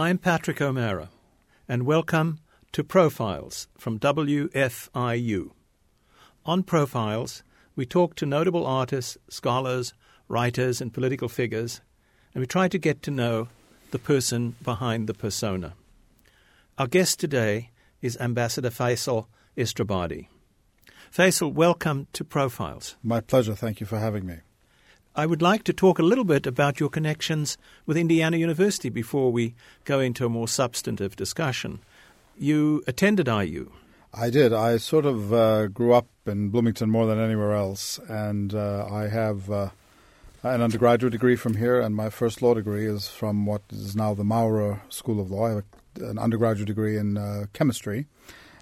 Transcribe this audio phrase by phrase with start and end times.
[0.00, 1.08] I'm Patrick O'Mara,
[1.68, 2.38] and welcome
[2.70, 5.50] to Profiles from WFIU.
[6.46, 7.42] On Profiles,
[7.74, 9.94] we talk to notable artists, scholars,
[10.28, 11.80] writers, and political figures,
[12.32, 13.48] and we try to get to know
[13.90, 15.74] the person behind the persona.
[16.78, 17.70] Our guest today
[18.00, 19.26] is Ambassador Faisal
[19.56, 20.28] Istrabadi.
[21.12, 22.94] Faisal, welcome to Profiles.
[23.02, 23.56] My pleasure.
[23.56, 24.36] Thank you for having me.
[25.18, 29.32] I would like to talk a little bit about your connections with Indiana University before
[29.32, 31.80] we go into a more substantive discussion.
[32.38, 33.72] You attended IU.
[34.14, 34.52] I did.
[34.52, 39.08] I sort of uh, grew up in Bloomington more than anywhere else, and uh, I
[39.08, 39.70] have uh,
[40.44, 44.14] an undergraduate degree from here, and my first law degree is from what is now
[44.14, 45.46] the Maurer School of Law.
[45.46, 45.64] I have
[45.96, 48.06] an undergraduate degree in uh, chemistry,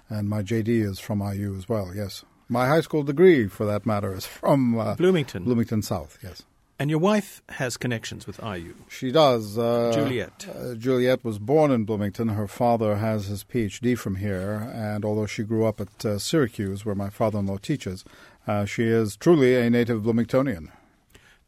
[0.09, 2.25] and my JD is from IU as well, yes.
[2.49, 5.43] My high school degree, for that matter, is from uh, Bloomington.
[5.43, 6.43] Bloomington South, yes.
[6.79, 8.75] And your wife has connections with IU.
[8.87, 9.57] She does.
[9.57, 10.47] Uh, Juliet.
[10.47, 12.29] Uh, Juliet was born in Bloomington.
[12.29, 16.85] Her father has his PhD from here, and although she grew up at uh, Syracuse,
[16.85, 18.05] where my father-in-law teaches,
[18.47, 20.71] uh, she is truly a native Bloomingtonian.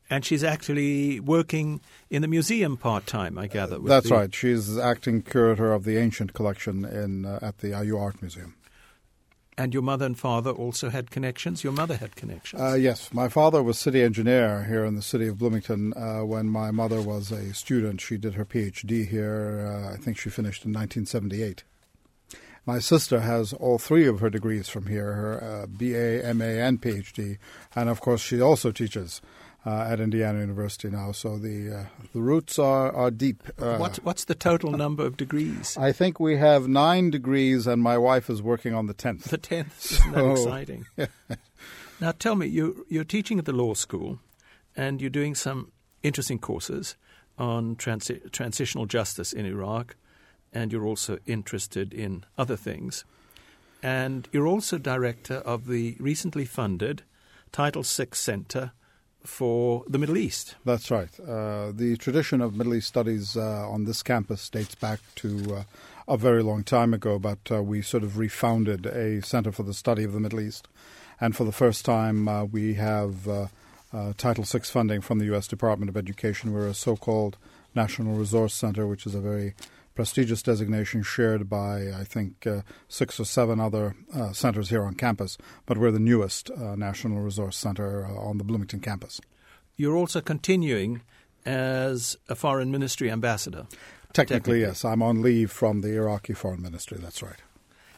[0.09, 3.77] And she's actually working in the museum part time, I gather.
[3.77, 4.15] That's the...
[4.15, 4.33] right.
[4.33, 8.55] She's acting curator of the ancient collection in uh, at the IU Art Museum.
[9.59, 11.65] And your mother and father also had connections?
[11.65, 12.61] Your mother had connections?
[12.61, 13.13] Uh, yes.
[13.13, 17.01] My father was city engineer here in the city of Bloomington uh, when my mother
[17.01, 17.99] was a student.
[17.99, 19.67] She did her PhD here.
[19.67, 21.65] Uh, I think she finished in 1978.
[22.65, 26.81] My sister has all three of her degrees from here her uh, BA, MA, and
[26.81, 27.37] PhD.
[27.75, 29.21] And of course, she also teaches
[29.65, 31.11] uh, at Indiana University now.
[31.11, 33.43] So the uh, the roots are are deep.
[33.57, 35.77] Uh, what's what's the total number of degrees?
[35.77, 39.25] I think we have nine degrees, and my wife is working on the tenth.
[39.25, 39.69] The tenth.
[39.79, 40.85] So, Isn't that exciting?
[41.99, 44.19] now tell me, you you're teaching at the law school,
[44.75, 45.71] and you're doing some
[46.03, 46.95] interesting courses
[47.37, 49.95] on transi- transitional justice in Iraq,
[50.53, 53.05] and you're also interested in other things.
[53.81, 57.03] And you're also director of the recently funded
[57.51, 58.73] Title VI Center
[59.23, 60.55] for the Middle East.
[60.65, 61.09] That's right.
[61.19, 65.63] Uh, the tradition of Middle East studies uh, on this campus dates back to uh,
[66.07, 69.73] a very long time ago, but uh, we sort of refounded a center for the
[69.73, 70.67] study of the Middle East.
[71.21, 73.47] And for the first time, uh, we have uh,
[74.17, 75.47] Title VI funding from the U.S.
[75.47, 76.53] Department of Education.
[76.53, 77.37] We're a so called
[77.75, 79.53] National Resource Center, which is a very
[79.99, 84.93] prestigious designation shared by, I think, uh, six or seven other uh, centers here on
[84.93, 89.19] campus, but we're the newest uh, National Resource Center uh, on the Bloomington campus.
[89.75, 91.01] You're also continuing
[91.45, 93.67] as a foreign ministry ambassador.
[94.13, 94.85] Technically, Technically, yes.
[94.85, 97.41] I'm on leave from the Iraqi foreign ministry, that's right.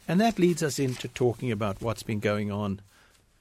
[0.07, 2.81] And that leads us into talking about what's been going on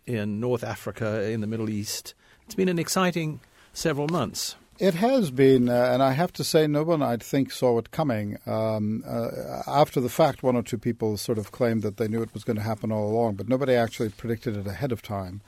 [0.04, 2.12] in North Africa, in the Middle East.
[2.44, 3.40] It's been an exciting
[3.72, 4.56] several months.
[4.80, 7.90] It has been, uh, and I have to say, no one I think saw it
[7.90, 8.38] coming.
[8.46, 12.22] Um, uh, after the fact, one or two people sort of claimed that they knew
[12.22, 15.42] it was going to happen all along, but nobody actually predicted it ahead of time.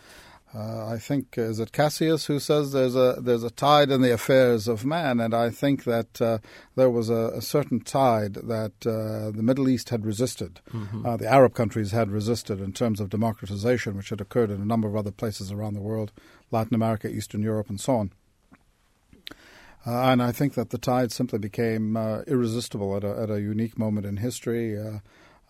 [0.54, 4.12] Uh, I think is it Cassius who says there's a there's a tide in the
[4.12, 6.38] affairs of man, and I think that uh,
[6.76, 11.06] there was a, a, certain tide that uh, the Middle East had resisted, mm-hmm.
[11.06, 14.66] Uh, the Arab countries had resisted in terms of democratization, which had occurred in a
[14.66, 16.12] number of other places around the world,
[16.50, 18.12] Latin America, Eastern Europe, and so on.
[19.84, 23.40] Uh, and I think that the tide simply became uh, irresistible at a, at a
[23.40, 24.98] unique moment in history, uh,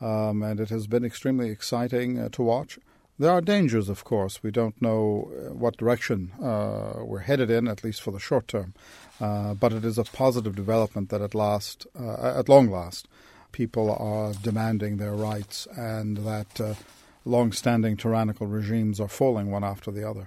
[0.05, 2.79] um, and it has been extremely exciting uh, to watch.
[3.19, 4.43] There are dangers, of course.
[4.43, 8.49] We don't know uh, what direction uh, we're headed in, at least for the short
[8.49, 8.75] term.
[9.21, 13.07] but it is a positive development that at last, at long last,
[13.53, 16.77] people are demanding their rights, and that
[17.25, 20.27] long-standing tyrannical regimes are falling one after the other.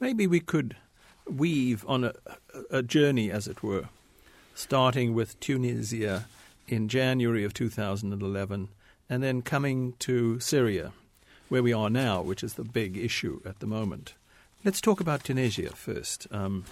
[0.00, 0.76] Maybe we could
[1.28, 2.12] weave on a,
[2.70, 3.88] a journey, as it were,
[4.54, 6.26] starting with Tunisia
[6.68, 8.68] in January of 2011
[9.08, 10.92] and then coming to Syria,
[11.48, 14.14] where we are now, which is the big issue at the moment.
[14.64, 16.26] Let's talk about Tunisia first.
[16.30, 16.64] Um,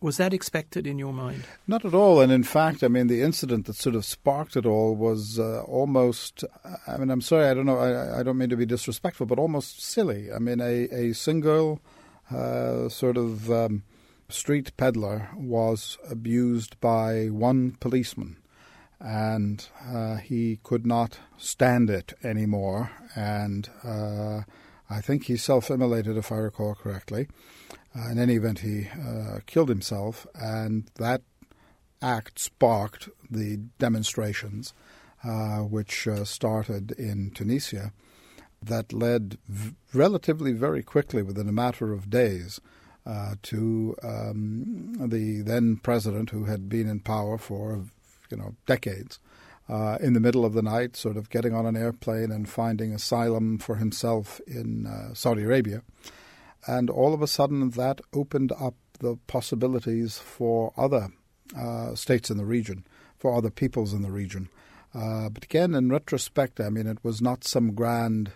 [0.00, 1.44] was that expected in your mind?
[1.66, 2.20] Not at all.
[2.20, 5.62] And in fact, I mean, the incident that sort of sparked it all was uh,
[5.62, 6.44] almost,
[6.86, 9.38] I mean, I'm sorry, I don't know, I, I, don't mean to be disrespectful, but
[9.38, 10.30] almost silly.
[10.32, 11.80] I mean, a, a single
[12.30, 13.82] uh, sort of um,
[14.28, 18.38] street peddler was abused by one policeman.
[18.98, 22.90] And uh, he could not stand it anymore.
[23.14, 24.42] And uh,
[24.88, 27.28] I think he self immolated, if I recall correctly.
[27.94, 30.26] Uh, in any event, he uh, killed himself.
[30.34, 31.22] And that
[32.00, 34.72] act sparked the demonstrations,
[35.68, 37.92] which started in Tunisia
[38.62, 42.60] that led v- relatively very quickly, within a matter of days,
[43.04, 47.84] uh, to um, the then president, who had been in power for
[48.30, 49.18] you know decades.
[49.68, 52.92] Uh, in the middle of the night, sort of getting on an airplane and finding
[52.92, 55.82] asylum for himself in uh, Saudi Arabia.
[56.68, 61.08] And all of a sudden, that opened up the possibilities for other
[61.56, 62.86] uh, states in the region,
[63.18, 64.48] for other peoples in the region.
[64.96, 68.32] Uh, but again, in retrospect, I mean, it was not some grand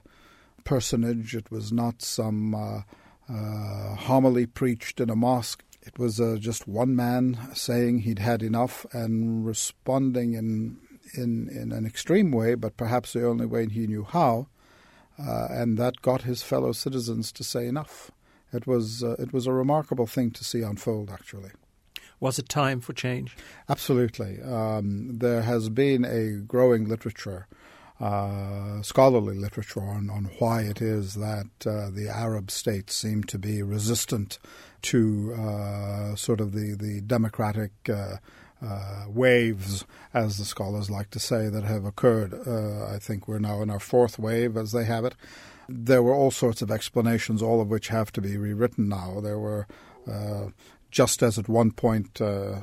[0.62, 2.82] personage, it was not some uh,
[3.28, 5.64] uh, homily preached in a mosque.
[5.82, 10.76] It was uh, just one man saying he'd had enough and responding in,
[11.14, 14.48] in, in an extreme way, but perhaps the only way he knew how.
[15.18, 18.10] Uh, and that got his fellow citizens to say enough.
[18.52, 21.52] It was, uh, it was a remarkable thing to see unfold, actually.
[22.20, 23.34] Was it time for change?
[23.68, 24.42] Absolutely.
[24.42, 27.46] Um, there has been a growing literature,
[27.98, 33.38] uh, scholarly literature, on, on why it is that uh, the Arab states seem to
[33.38, 34.38] be resistant
[34.82, 38.16] to uh, sort of the, the democratic uh,
[38.62, 42.34] uh, waves, as the scholars like to say, that have occurred.
[42.46, 45.14] Uh, I think we're now in our fourth wave, as they have it.
[45.68, 49.20] There were all sorts of explanations, all of which have to be rewritten now.
[49.22, 49.66] There were
[50.90, 52.60] just as at one point uh,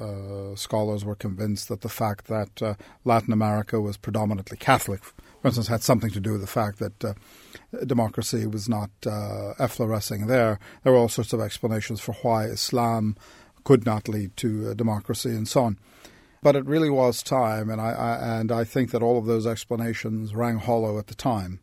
[0.00, 5.48] uh, scholars were convinced that the fact that uh, Latin America was predominantly Catholic, for
[5.48, 7.16] instance, had something to do with the fact that
[7.86, 10.58] democracy was not efflorescing there.
[10.82, 13.16] There were all sorts of explanations for why Islam
[13.64, 15.78] could not lead to democracy and so on.
[16.42, 19.46] But it really was time, and I, I, and I think that all of those
[19.46, 21.60] explanations rang hollow at the time.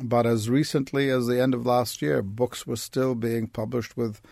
[0.00, 4.22] But as recently as the end of last year, books were still being published with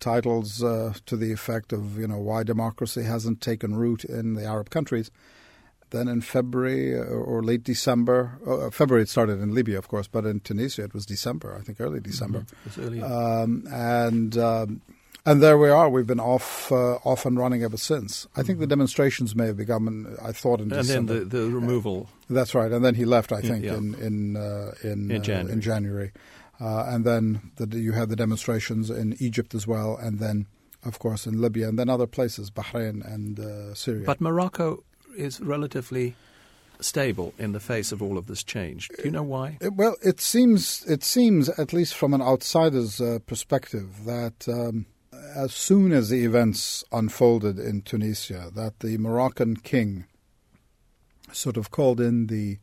[0.00, 4.44] titles uh, to the effect of you know why democracy hasn't taken root in the
[4.44, 5.10] Arab countries.
[5.90, 10.06] Then in February uh, or late December, uh, February it started in Libya, of course,
[10.06, 12.44] but in Tunisia it was December, I think early December.
[12.68, 13.02] Mm-hmm.
[13.02, 14.82] Um, and um,
[15.24, 15.88] and there we are.
[15.90, 18.26] We've been off uh, off and running ever since.
[18.34, 18.70] I think the mm-hmm.
[18.70, 20.16] demonstrations may have begun.
[20.22, 21.14] I thought in and December.
[21.14, 22.08] then the, the removal.
[22.30, 22.70] that's right.
[22.70, 23.32] And then he left.
[23.32, 23.76] I think yeah.
[23.76, 25.52] in in uh, in, in January.
[25.52, 26.12] in January.
[26.60, 30.46] Uh, and then the, you had the demonstrations in Egypt as well, and then,
[30.84, 34.04] of course, in Libya, and then other places, Bahrain and uh, Syria.
[34.06, 34.82] But Morocco
[35.16, 36.14] is relatively
[36.80, 38.88] stable in the face of all of this change.
[38.88, 39.58] Do you know why?
[39.60, 44.86] It, well, it seems it seems at least from an outsider's uh, perspective that um,
[45.34, 50.06] as soon as the events unfolded in Tunisia, that the Moroccan king
[51.32, 52.58] sort of called in the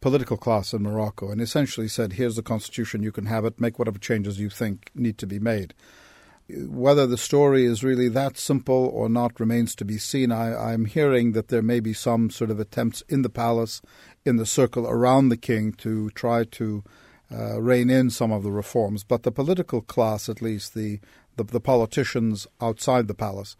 [0.00, 3.78] political class in Morocco and essentially said, here's the constitution, you can have it, make
[3.78, 5.74] whatever changes you think need to be made.
[6.48, 10.32] Whether the story is really that simple or not remains to be seen.
[10.32, 13.80] I, am hearing that there may be some sort of attempts in the palace,
[14.24, 16.82] in the circle around the king, to try to
[17.32, 19.04] uh, rein in some of the reforms.
[19.04, 20.98] But the political class, at least, the,
[21.36, 23.56] the, the politicians outside the palace,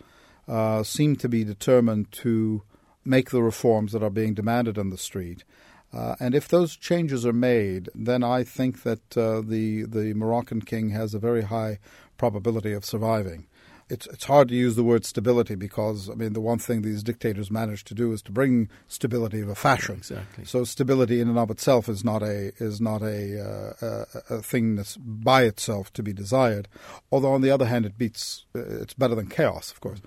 [0.48, 2.62] uh, seem to be determined to
[3.04, 5.44] make the reforms that are being demanded on the street.
[5.92, 10.62] Uh, and if those changes are made, then I think that uh, the the Moroccan
[10.62, 11.78] king has a very high
[12.16, 13.46] probability of surviving.
[13.88, 17.02] It's it's hard to use the word stability because I mean the one thing these
[17.02, 19.96] dictators manage to do is to bring stability of a fashion.
[19.96, 20.44] Exactly.
[20.44, 24.42] So stability in and of itself is not a is not a, uh, a, a
[24.42, 26.68] thing that's by itself to be desired.
[27.10, 30.00] Although on the other hand, it beats it's better than chaos, of course.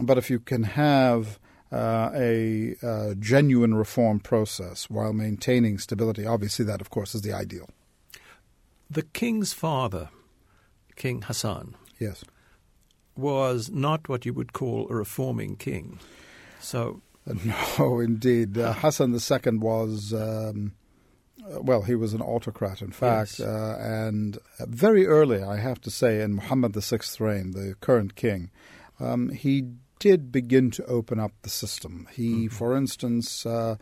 [0.00, 6.26] But if you can have uh, a uh, genuine reform process while maintaining stability.
[6.26, 7.68] Obviously, that, of course, is the ideal.
[8.90, 10.08] The king's father,
[10.96, 12.24] King Hassan, yes,
[13.16, 15.98] was not what you would call a reforming king.
[16.60, 17.02] So,
[17.78, 20.14] no, indeed, uh, Hassan II was.
[20.14, 20.72] Um,
[21.44, 23.48] uh, well, he was an autocrat, in fact, yes.
[23.48, 28.50] uh, and very early, I have to say, in Muhammad VI's reign, the current king,
[28.98, 29.64] um, he
[29.98, 32.08] did begin to open up the system.
[32.12, 32.46] He, mm-hmm.
[32.48, 33.76] for instance, uh,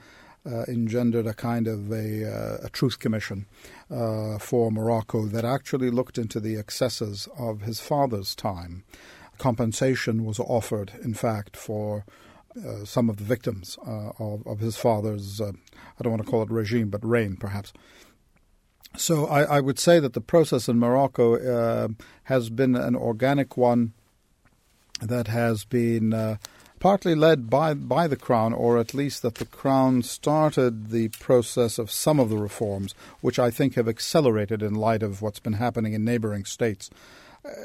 [0.47, 3.47] uh, engendered a kind of a, uh, a truth commission
[3.91, 8.85] uh, for Morocco that actually looked into the excesses of his father's time.
[9.39, 12.05] Compensation was offered, in fact, for
[12.57, 15.53] uh, some of the victims uh, of, of, his father's, I
[16.03, 17.73] don't want to call it regime, but reign, perhaps.
[18.97, 21.89] So I, I would say that the process in Morocco
[22.25, 23.93] has been an organic one
[25.01, 26.37] that has been uh,
[26.79, 31.79] partly led by by the crown, or at least that the crown started the process
[31.79, 35.55] of some of the reforms, which I think have accelerated in light of what's been
[35.55, 36.91] happening in neighboring states.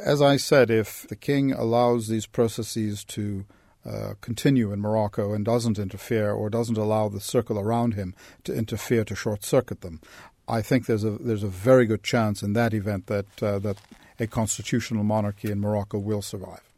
[0.05, 3.45] As I said, if the king allows these processes to
[3.83, 8.53] uh, continue in Morocco and doesn't interfere or doesn't allow the circle around him to
[8.53, 9.99] interfere to short circuit them,
[10.47, 13.77] I think there's a there's a very good chance in that event that uh, that
[14.19, 16.70] a constitutional monarchy in Morocco will survive.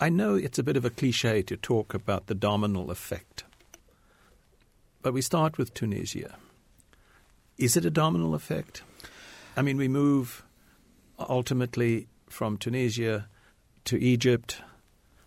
[0.00, 3.42] I know it's a bit of a cliche to talk about the domino effect,
[5.02, 6.36] but we start with Tunisia.
[7.56, 8.82] Is it a domino effect?
[9.56, 10.44] I mean, we move
[11.18, 13.26] ultimately from Tunisia
[13.86, 14.62] to Egypt,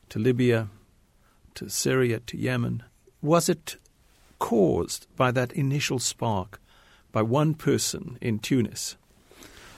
[0.08, 0.70] to Libya,
[1.56, 2.84] to Syria, to Yemen.
[3.22, 3.76] Was it
[4.40, 6.62] caused by that initial spark
[7.12, 8.96] by one person in Tunis?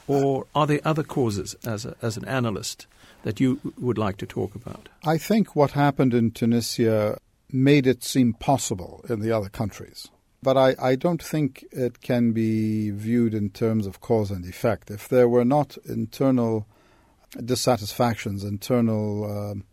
[0.05, 2.85] Or are there other causes as, a, as an analyst
[3.23, 4.89] that you would like to talk about?
[5.03, 7.17] I think what happened in Tunisia
[7.51, 10.07] made it seem possible in the other countries.
[10.41, 14.91] But I, I don't think it can be viewed in terms of cause and effect.
[14.91, 16.67] If there were not internal
[17.43, 19.63] dissatisfactions, internal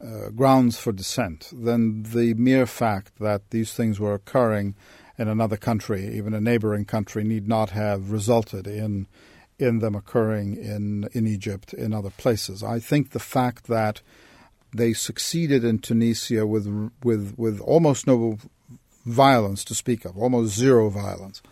[0.00, 4.74] uh, uh, grounds for dissent, then the mere fact that these things were occurring
[5.18, 9.08] in another country, even a neighboring country, need not have resulted in
[9.58, 12.62] in them occurring in in Egypt, in other places.
[12.62, 14.00] I think the fact that
[14.74, 18.38] they succeeded in Tunisia with with with almost no
[19.04, 21.42] violence to speak of, almost zero violence,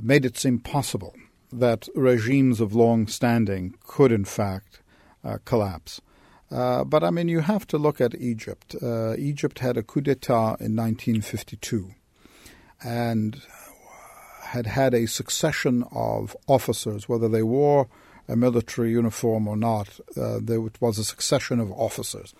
[0.00, 1.14] made it seem possible
[1.52, 4.80] that regimes of long standing could, in fact,
[5.24, 6.00] uh, collapse.
[6.50, 8.76] Uh, but I mean, you have to look at Egypt.
[8.82, 11.94] Uh, Egypt had a coup d'etat in 1952
[12.82, 13.40] and
[14.54, 17.88] had had a succession of officers, whether they wore
[18.28, 19.88] a military uniform or not.
[20.16, 22.34] Uh, there was a succession of officers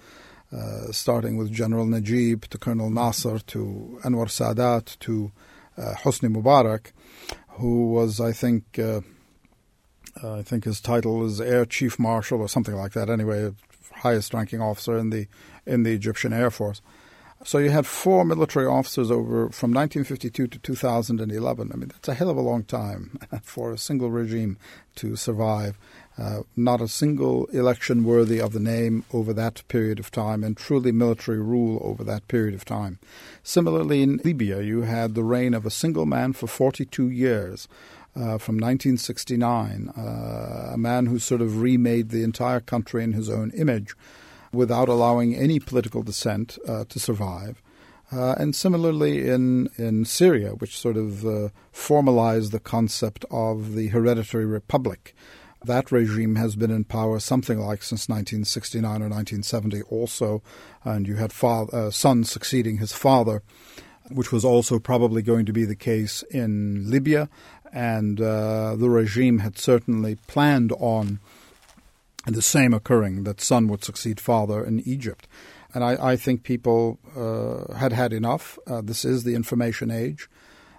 [0.52, 5.32] uh, starting with General Najib to Colonel Nasser to Anwar Sadat to
[5.76, 6.92] uh, Hosni Mubarak,
[7.58, 9.00] who was, I think, uh,
[10.22, 13.10] I think his title is Air Chief Marshal or something like that.
[13.10, 13.52] Anyway,
[14.04, 15.26] highest-ranking officer in the
[15.66, 16.80] in the Egyptian Air Force.
[17.42, 21.70] So you had four military officers over from 1952 to 2011.
[21.72, 24.56] I mean, that's a hell of a long time for a single regime
[24.96, 25.76] to survive.
[26.16, 30.56] Uh, not a single election worthy of the name over that period of time, and
[30.56, 32.98] truly military rule over that period of time.
[33.42, 37.68] Similarly, in Libya, you had the reign of a single man for 42 years.
[38.16, 43.28] Uh, from 1969, uh, a man who sort of remade the entire country in his
[43.28, 43.96] own image
[44.54, 47.62] without allowing any political dissent uh, to survive.
[48.12, 53.88] Uh, and similarly in, in Syria, which sort of uh, formalized the concept of the
[53.88, 55.14] hereditary republic,
[55.64, 60.42] that regime has been in power something like since 1969 or 1970 also,
[60.84, 63.42] and you had father, uh, son succeeding his father,
[64.10, 67.28] which was also probably going to be the case in Libya,
[67.72, 71.18] and uh, the regime had certainly planned on
[72.32, 75.28] the same occurring, that son would succeed father in Egypt.
[75.74, 78.58] And I, I think people uh, had had enough.
[78.66, 80.28] Uh, this is the information age,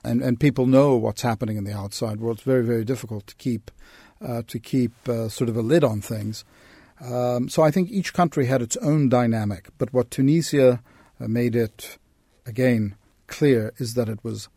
[0.03, 2.37] and, and people know what's happening in the outside world.
[2.37, 3.71] It's very, very difficult to keep
[4.21, 6.45] uh, to keep uh, sort of a lid on things.
[7.01, 9.67] Um, so I think each country had its own dynamic.
[9.77, 10.81] But what Tunisia
[11.19, 11.97] uh, made it,
[12.45, 12.95] again,
[13.27, 14.47] clear is that it was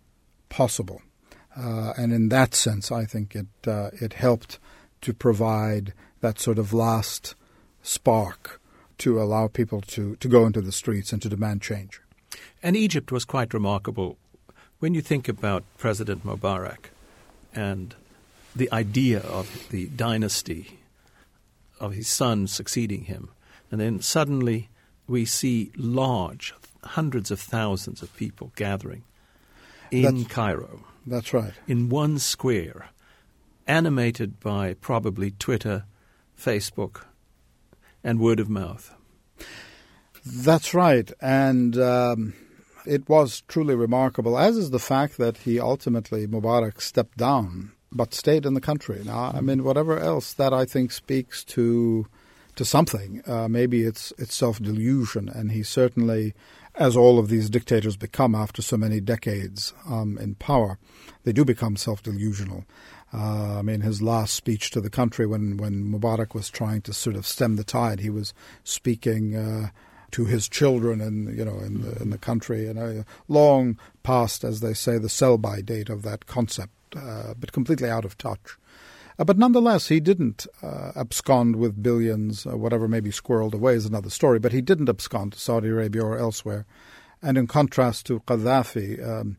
[0.48, 1.02] possible.
[1.56, 4.60] Uh, and in that sense, I think it, it helped
[5.00, 7.34] to provide that sort of last
[7.82, 8.60] spark
[8.98, 12.00] to allow people to, to go into the streets and to demand change.
[12.62, 14.16] And Egypt was quite remarkable.
[14.80, 16.90] When you think about President Mubarak
[17.54, 17.94] and
[18.54, 20.78] the idea of the dynasty
[21.80, 23.30] of his son succeeding him.
[23.70, 24.68] And then suddenly
[25.06, 29.04] we see large, hundreds of thousands of people gathering
[29.90, 30.80] in that's, Cairo.
[31.06, 31.52] That's right.
[31.66, 32.88] In one square,
[33.66, 35.84] animated by probably Twitter,
[36.38, 37.04] Facebook,
[38.04, 38.94] and word of mouth.
[40.24, 41.10] That's right.
[41.20, 42.34] And um,
[42.86, 48.14] it was truly remarkable, as is the fact that he ultimately, Mubarak, stepped down but
[48.14, 49.02] stayed in the country.
[49.04, 52.06] Now, I mean, whatever else that I think speaks to
[52.56, 53.22] to something.
[53.26, 56.34] Uh, maybe it's it's self delusion, and he certainly,
[56.74, 60.78] as all of these dictators become after so many decades um, in power,
[61.22, 62.64] they do become self delusional.
[63.12, 66.92] Uh, I mean, his last speech to the country when when Mubarak was trying to
[66.92, 68.34] sort of stem the tide, he was
[68.64, 69.34] speaking.
[69.36, 69.68] Uh,
[70.10, 74.42] to his children and you know in the in the country and uh, long past
[74.42, 78.16] as they say the sell by date of that concept uh, but completely out of
[78.16, 78.56] touch.
[79.18, 83.74] Uh, but nonetheless, he didn't uh, abscond with billions, uh, whatever may be squirreled away
[83.74, 86.66] is another story, but he didn't abscond to Saudi Arabia or elsewhere.
[87.20, 89.38] And in contrast to Gaddafi, um,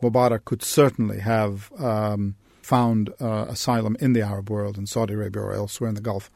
[0.00, 2.36] Mubarak could certainly have um,
[2.68, 6.30] found uh, asylum in the Arab world, in Saudi Arabia or elsewhere in the Gulf.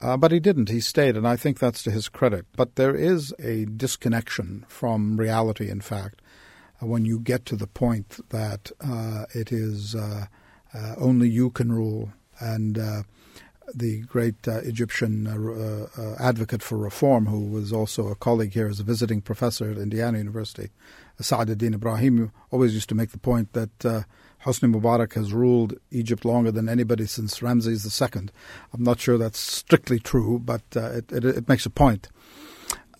[0.00, 0.68] Uh, but he didn't.
[0.68, 2.44] He stayed, and I think that's to his credit.
[2.54, 6.20] But there is a disconnection from reality, in fact,
[6.80, 10.26] when you get to the point that uh, it is uh,
[10.74, 12.78] uh, only you can rule and
[13.74, 18.68] the great uh, Egyptian uh, uh, advocate for reform, who was also a colleague here
[18.68, 20.70] as a visiting professor at Indiana University,
[21.20, 24.02] Saad Ibrahim, always used to make the point that uh,
[24.44, 28.28] Hosni Mubarak has ruled Egypt longer than anybody since Ramses II.
[28.72, 32.08] I'm not sure that's strictly true, but uh, it, it, it, makes a point.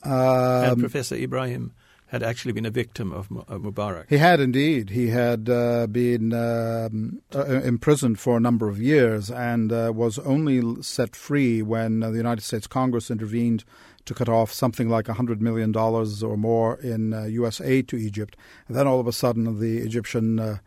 [0.02, 1.72] Um, and Professor Ibrahim
[2.06, 4.08] had actually been a victim of, Mubarak.
[4.08, 4.90] He had indeed.
[4.90, 10.18] He had uh, been um, uh, imprisoned for a number of years and uh, was
[10.20, 13.64] only set free when uh, the United States Congress intervened
[14.04, 17.60] to cut off something like $100 million or more in U.S.
[17.60, 18.36] uh, aid to Egypt.
[18.68, 20.58] And then all of a sudden, the Egyptian uh,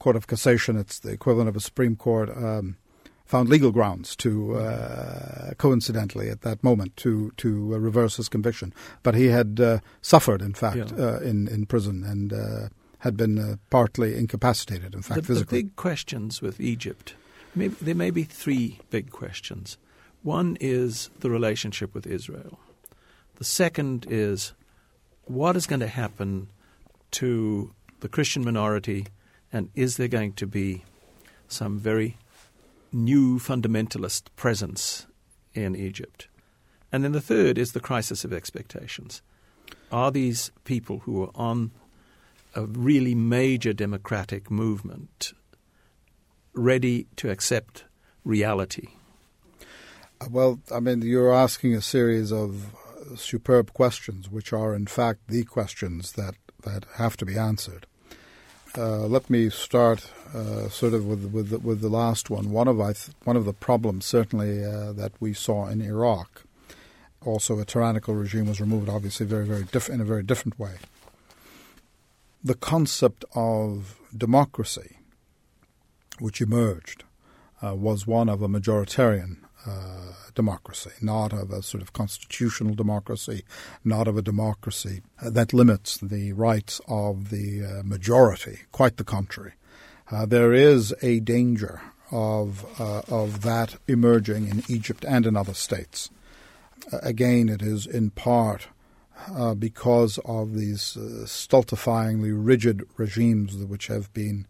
[0.00, 2.76] Court of Cassation, it's the equivalent of a Supreme Court, um,
[3.26, 8.74] found legal grounds to, uh, coincidentally at that moment, to to uh, reverse his conviction.
[9.04, 11.04] But he had uh, suffered, in fact, yeah.
[11.04, 12.68] Uh, in in prison and uh,
[13.00, 14.94] had been uh, partly incapacitated.
[14.94, 15.58] In fact, the, physically.
[15.58, 17.14] The big questions with Egypt,
[17.54, 19.78] maybe, there may be three big questions.
[20.22, 22.58] One is the relationship with Israel.
[23.36, 24.54] The second is
[25.24, 26.48] what is going to happen
[27.12, 29.06] to the Christian minority,
[29.52, 30.84] and is there going to be
[31.48, 32.16] some very
[32.92, 35.06] new fundamentalist presence
[35.54, 36.28] in Egypt.
[36.92, 39.22] And then the third is the crisis of expectations.
[39.92, 41.70] Are these people who are on
[42.54, 45.32] a really major democratic movement
[46.52, 47.84] ready to accept
[48.24, 48.88] reality?
[50.20, 54.86] Uh, well, I mean, you're asking a series of uh, superb questions, which are in
[54.86, 57.86] fact the questions that, that have to be answered.
[58.78, 62.52] Uh, let me start uh, sort of with with the, with the last one.
[62.52, 66.42] One of I th- one of the problems certainly uh, that we saw in Iraq.
[67.24, 70.76] Also, a tyrannical regime was removed, obviously, very very diff- in a very different way.
[72.44, 74.98] The concept of democracy,
[76.20, 77.02] which emerged,
[77.62, 83.44] uh, was one of a majoritarian uh, democracy, not of a sort of constitutional democracy,
[83.84, 88.60] not of a democracy that limits the rights of the uh, majority.
[88.72, 89.52] Quite the contrary.
[90.10, 95.54] Uh, there is a danger of uh, of that emerging in Egypt and in other
[95.54, 96.10] states.
[96.92, 98.68] Uh, again, it is in part
[99.28, 100.96] uh, because of these
[101.26, 104.46] stultifyingly rigid regimes which have been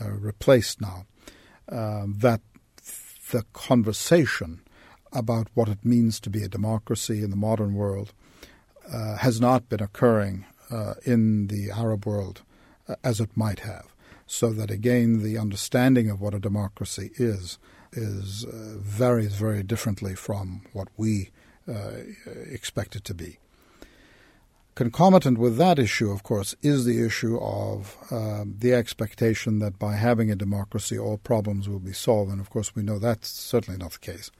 [0.00, 1.06] replaced now
[1.68, 2.40] that
[3.30, 4.60] the conversation
[5.12, 8.12] about what it means to be a democracy in the modern world
[8.92, 12.42] uh, has not been occurring uh, in the Arab world
[12.88, 13.94] uh, as it might have.
[14.26, 17.58] So that again, the understanding of what a democracy is
[17.92, 21.30] is uh, varies very differently from what we
[21.66, 21.92] uh,
[22.50, 23.38] expect it to be.
[24.78, 29.96] Concomitant with that issue, of course, is the issue of uh, the expectation that by
[29.96, 32.30] having a democracy, all problems will be solved.
[32.30, 34.30] And of course, we know that's certainly not the case.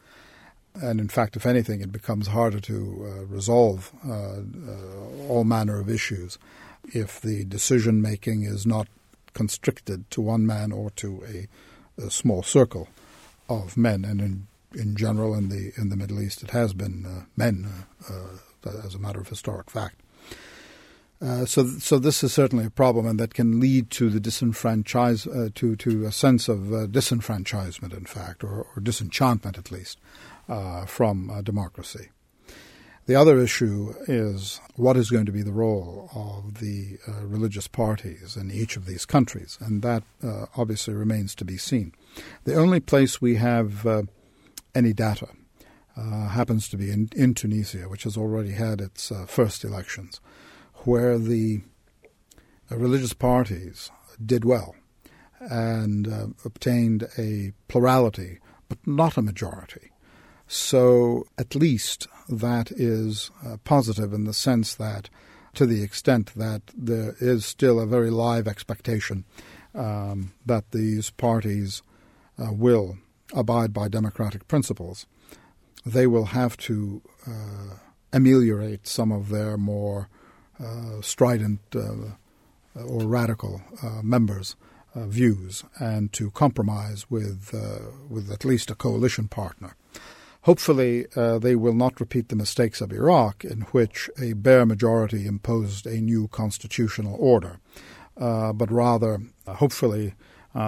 [0.81, 5.81] And in fact, if anything, it becomes harder to uh, resolve uh, uh all manner
[5.81, 6.39] of issues
[6.85, 8.87] if the decision making is not
[9.35, 11.49] constricted to one man or to a,
[12.01, 12.87] a small circle
[13.49, 14.05] of men.
[14.05, 17.87] And in, in general, in the in the Middle East, it has been uh, men,
[18.09, 20.01] uh, as a matter of historic fact.
[21.21, 25.27] Uh, so, so this is certainly a problem, and that can lead to the disenfranchise,
[25.27, 29.99] uh, to to a sense of uh, disenfranchisement, in fact, or, or disenchantment at least,
[30.49, 32.11] uh, from uh, democracy.
[33.07, 38.37] The other issue is what is going to be the role of the religious parties
[38.37, 40.03] in each of these countries, and that
[40.59, 41.95] obviously remains to be seen.
[42.45, 44.07] The only place we have
[44.75, 45.29] any data
[45.97, 50.21] happens to be in, in, Tunisia, which has already had its first elections
[50.85, 51.61] where the
[52.71, 53.91] uh, religious parties
[54.25, 54.75] did well
[55.41, 58.39] and uh, obtained a plurality,
[58.69, 59.91] but not a majority.
[60.47, 65.09] So at least that is uh, positive in the sense that,
[65.55, 69.25] to the extent that there is still a very live expectation
[69.75, 71.83] um, that these parties
[72.39, 72.99] uh, will
[73.35, 75.07] abide by democratic principles,
[75.85, 77.75] they will have to uh,
[78.13, 80.09] ameliorate some of their more
[81.03, 84.57] strident uh, or radical uh, members'
[84.95, 87.55] views and to compromise with
[88.09, 89.77] with at least a coalition partner.
[90.43, 95.27] Hopefully, uh, they will not repeat the mistakes of Iraq, in which a bare majority
[95.27, 97.59] imposed a new constitutional order,
[98.17, 100.15] uh, but rather, uh, hopefully,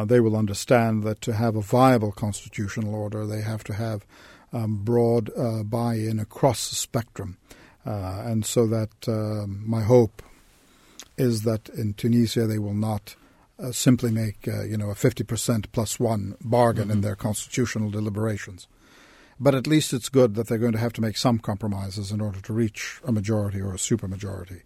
[0.07, 4.07] they will understand that to have a viable constitutional order, they have to have
[4.53, 5.31] um, broad
[5.69, 7.39] buy in across the spectrum
[7.87, 10.23] uh, and so that uh, my hope
[11.17, 13.17] is that in Tunisia they will not
[13.59, 16.93] uh, simply make you know a 50% plus one bargain mm-hmm.
[16.93, 18.67] in their constitutional deliberations.
[19.41, 22.21] but at least it's good that they're going to have to make some compromises in
[22.21, 24.61] order to reach a majority or a supermajority.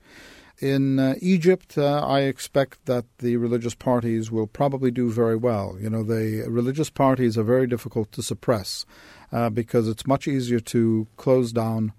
[0.61, 5.77] In uh, Egypt, uh, I expect that the religious parties will probably do very well.
[5.81, 8.85] You know, the religious parties are very difficult to suppress
[9.33, 11.93] uh, because it's much easier to close down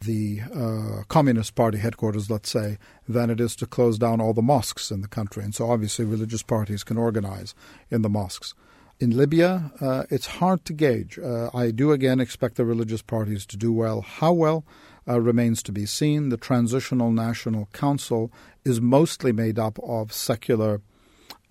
[0.00, 2.78] the uh, Communist Party headquarters, let's say,
[3.08, 5.42] than it is to close down all the mosques in the country.
[5.42, 7.54] And so obviously religious parties can organize
[7.90, 8.54] in the mosques.
[8.98, 11.18] In Libya, uh, it's hard to gauge.
[11.18, 14.00] Uh, I do again expect the religious parties to do well.
[14.00, 14.64] How well
[15.06, 16.30] uh, remains to be seen.
[16.30, 18.32] The Transitional National Council
[18.64, 20.80] is mostly made up of secular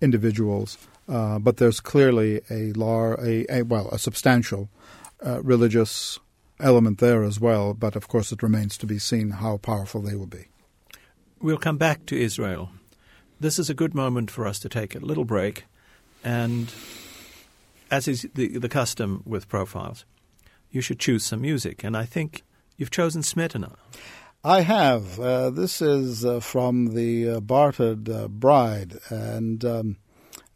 [0.00, 0.76] individuals,
[1.08, 4.68] uh, but there's clearly a, lar- a, a well a substantial
[5.24, 6.18] uh, religious
[6.60, 7.74] element there as well.
[7.74, 10.48] But of course, it remains to be seen how powerful they will be.
[11.40, 12.70] We'll come back to Israel.
[13.38, 15.64] This is a good moment for us to take a little break
[16.24, 16.72] and
[17.90, 20.04] as is the, the custom with profiles,
[20.70, 21.84] you should choose some music.
[21.84, 22.42] And I think
[22.76, 23.76] you've chosen Smetana.
[24.42, 25.18] I have.
[25.18, 28.98] Uh, this is uh, from the uh, Bartered uh, Bride.
[29.08, 29.96] And um,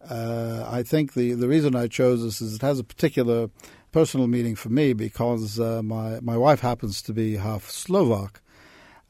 [0.08, 3.48] uh, I think the, the reason I chose this is it has a particular
[3.92, 8.40] personal meaning for me because uh, my, my wife happens to be half Slovak.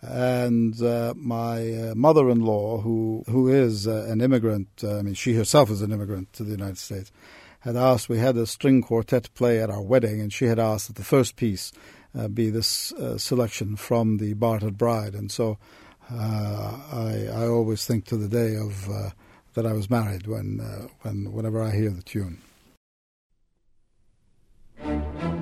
[0.03, 0.81] And
[1.15, 6.43] my mother-in-law, who who is an immigrant, I mean, she herself is an immigrant to
[6.43, 7.13] the United States,
[7.61, 10.87] had asked, we had a string quartet play at our wedding, and she had asked
[10.89, 11.73] that the first piece
[12.19, 15.15] uh, be this uh, selection from the Bartered Bride.
[15.15, 15.59] And so
[16.11, 19.11] uh, I, I always think to the day of uh,
[19.55, 22.41] that I was married when, uh, when whenever I hear the tune.
[24.83, 25.40] Thank you.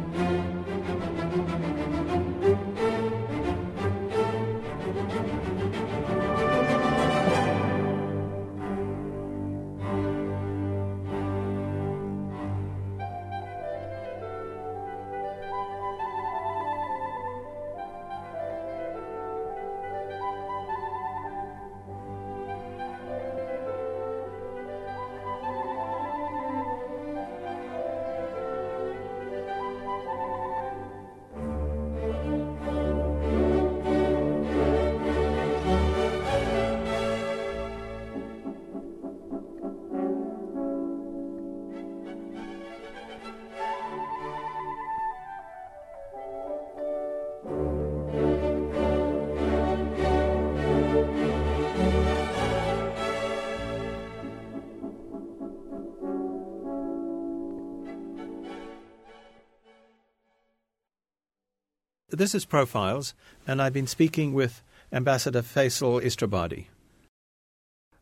[62.18, 63.14] This is Profiles,
[63.46, 66.66] and I've been speaking with Ambassador Faisal Istrabadi.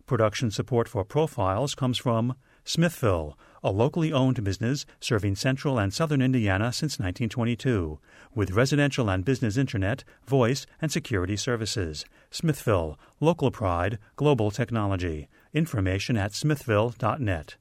[0.06, 6.22] Production support for Profiles comes from Smithville, a locally owned business serving central and southern
[6.22, 7.98] Indiana since 1922,
[8.34, 12.06] with residential and business internet, voice, and security services.
[12.30, 15.28] Smithville, local pride, global technology.
[15.52, 17.56] Information at smithville.net.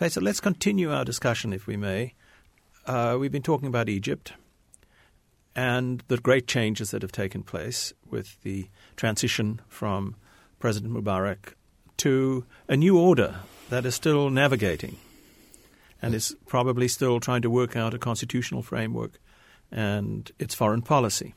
[0.00, 2.14] Faisal, let's continue our discussion, if we may.
[2.86, 4.32] Uh, we've been talking about Egypt
[5.56, 10.16] and the great changes that have taken place with the transition from
[10.58, 11.54] President Mubarak
[11.98, 13.36] to a new order
[13.70, 14.96] that is still navigating
[16.02, 19.18] and is probably still trying to work out a constitutional framework
[19.70, 21.34] and its foreign policy.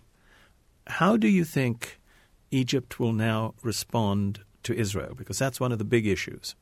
[0.88, 2.00] How do you think
[2.52, 5.14] Egypt will now respond to Israel?
[5.16, 6.56] Because that's one of the big issues.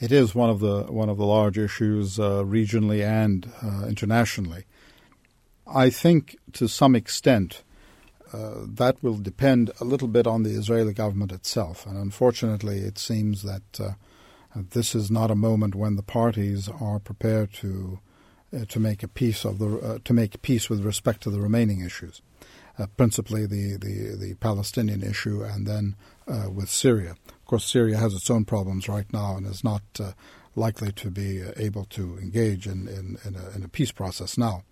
[0.00, 4.64] It is one of the one of the large issues uh, regionally and uh, internationally.
[5.68, 7.62] I think to some extent
[8.32, 11.86] uh, that will depend a little bit on the Israeli government itself.
[11.86, 13.90] And unfortunately, it seems that uh,
[14.54, 18.00] this is not a moment when the parties are prepared to
[18.50, 21.40] uh, to make a peace of the uh, to make peace with respect to the
[21.40, 22.22] remaining issues,
[22.78, 27.10] uh, principally the, the, the Palestinian issue, and then uh, with Syria.
[27.10, 29.82] Of course, Syria has its own problems right now and is not
[30.56, 34.64] likely to be able to engage in in, in, a, in a peace process now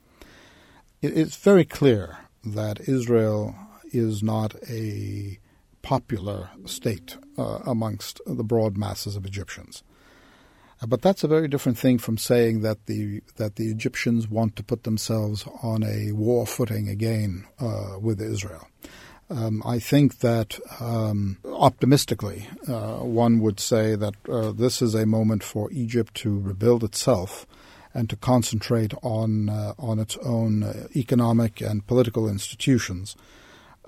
[1.03, 3.55] it's very clear that Israel
[3.93, 5.39] is not a
[5.83, 9.83] popular state uh, amongst the broad masses of Egyptians.
[10.83, 14.57] Uh, but that's a very different thing from saying that the that the Egyptians want
[14.57, 18.69] to put themselves on a war footing again uh, with Israel.
[19.29, 25.05] Um, I think that um, optimistically, uh, one would say that uh, this is a
[25.05, 27.45] moment for Egypt to rebuild itself
[27.95, 33.17] and to concentrate on uh, on its own uh, economic and political institutions,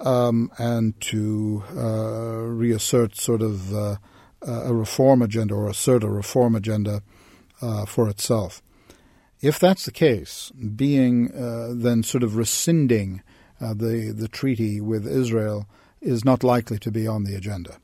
[0.01, 3.97] um, and to uh, reassert sort of uh,
[4.43, 7.03] a reform agenda or assert a reform agenda
[7.61, 8.63] uh, for itself.
[9.41, 13.23] If that's the case, being uh, then sort of rescinding
[13.61, 15.67] the the treaty with Israel
[16.01, 17.79] is not likely to be on the agenda.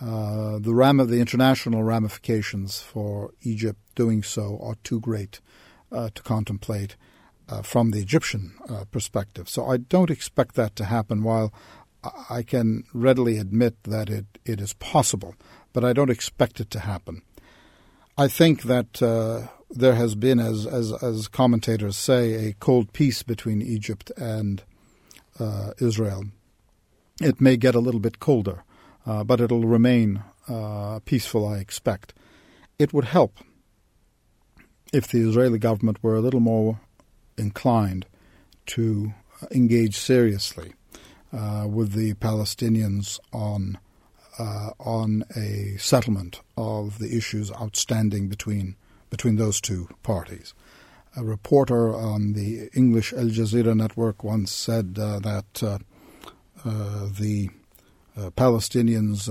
[0.00, 5.40] The ram the international ramifications for Egypt doing so are too great
[5.90, 6.96] to contemplate
[7.50, 9.48] uh, from the Egyptian uh, perspective.
[9.48, 11.22] So I don't expect that to happen.
[11.22, 11.52] While
[12.30, 15.34] I can readily admit that it, it is possible,
[15.72, 17.22] but I don't expect it to happen.
[18.16, 23.22] I think that uh, there has been, as, as, as commentators say, a cold peace
[23.22, 24.62] between Egypt and
[25.38, 26.24] uh, Israel.
[27.20, 28.62] It may get a little bit colder,
[29.06, 32.14] uh, but it'll remain uh, peaceful, I expect.
[32.78, 33.38] It would help
[34.92, 36.80] if the Israeli government were a little more
[37.36, 38.06] inclined
[38.66, 39.12] to
[39.50, 40.74] engage seriously
[41.32, 43.78] uh, with the Palestinians on
[44.38, 48.76] uh, on a settlement of the issues outstanding between
[49.10, 50.54] between those two parties.
[51.16, 55.78] A reporter on the English Al Jazeera network once said uh, that uh,
[56.64, 57.50] uh, the
[58.16, 59.28] uh, Palestinians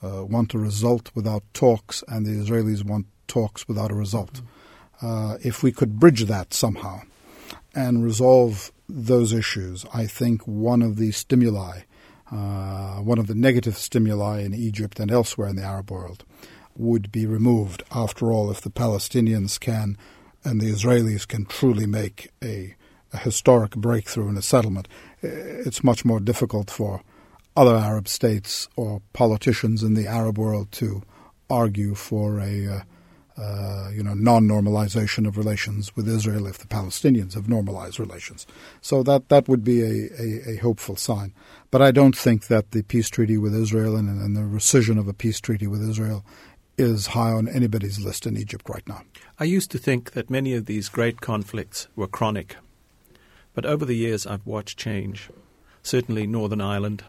[0.00, 4.34] want a result without talks, and the Israelis want talks without a result.
[4.34, 4.61] Mm-hmm.
[5.02, 7.02] If we could bridge that somehow
[7.74, 11.80] and resolve those issues, I think one of the stimuli,
[12.30, 16.24] uh, one of the negative stimuli in Egypt and elsewhere in the Arab world,
[16.76, 17.82] would be removed.
[17.90, 19.96] After all, if the Palestinians can
[20.44, 22.74] and the Israelis can truly make a,
[23.12, 24.88] a historic breakthrough in a settlement,
[25.22, 27.02] it's much more difficult for
[27.56, 31.02] other Arab states or politicians in the Arab world to
[31.50, 32.84] argue for a
[33.36, 38.46] uh, you know, non-normalization of relations with Israel if the Palestinians have normalized relations.
[38.80, 41.32] So that that would be a, a, a hopeful sign.
[41.70, 45.08] But I don't think that the peace treaty with Israel and, and the rescission of
[45.08, 46.24] a peace treaty with Israel
[46.76, 49.02] is high on anybody's list in Egypt right now.
[49.38, 52.56] I used to think that many of these great conflicts were chronic,
[53.54, 55.30] but over the years I've watched change.
[55.82, 57.02] Certainly Northern Ireland,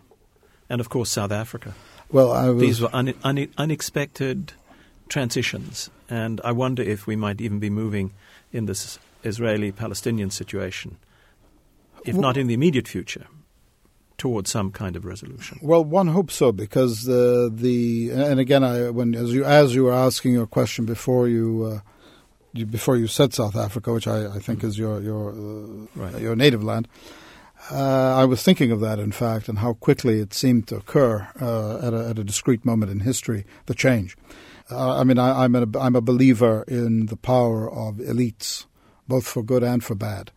[0.70, 1.76] and of course South Africa.
[2.12, 2.62] Well, was...
[2.62, 4.54] these were un- un- unexpected
[5.10, 8.14] transitions, and I wonder if we might even be moving
[8.52, 10.98] in this Israeli Palestinian situation,
[12.06, 13.28] if well, not in the immediate future,
[14.18, 15.60] towards some kind of resolution.
[15.62, 19.86] Well, one hopes so because the the and again, I when as you as you
[19.86, 21.74] were asking your question before you.
[21.74, 21.80] Uh,
[22.56, 26.22] you, before you said South Africa, which I, I think is your your uh, right.
[26.22, 26.88] your native land,
[27.72, 31.28] uh, I was thinking of that, in fact, and how quickly it seemed to occur
[31.40, 34.18] uh, at, a, at a discrete moment in history, the change.
[34.72, 38.66] Uh, I mean, I, am a, I'm a believer in the power of elites,
[39.08, 40.32] both for good and for bad.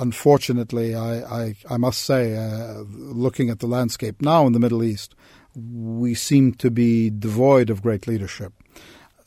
[0.00, 4.82] Unfortunately, I, I, I must say, uh, looking at the landscape now in the Middle
[4.82, 5.14] East,
[5.54, 8.52] we seem to be devoid of great leadership.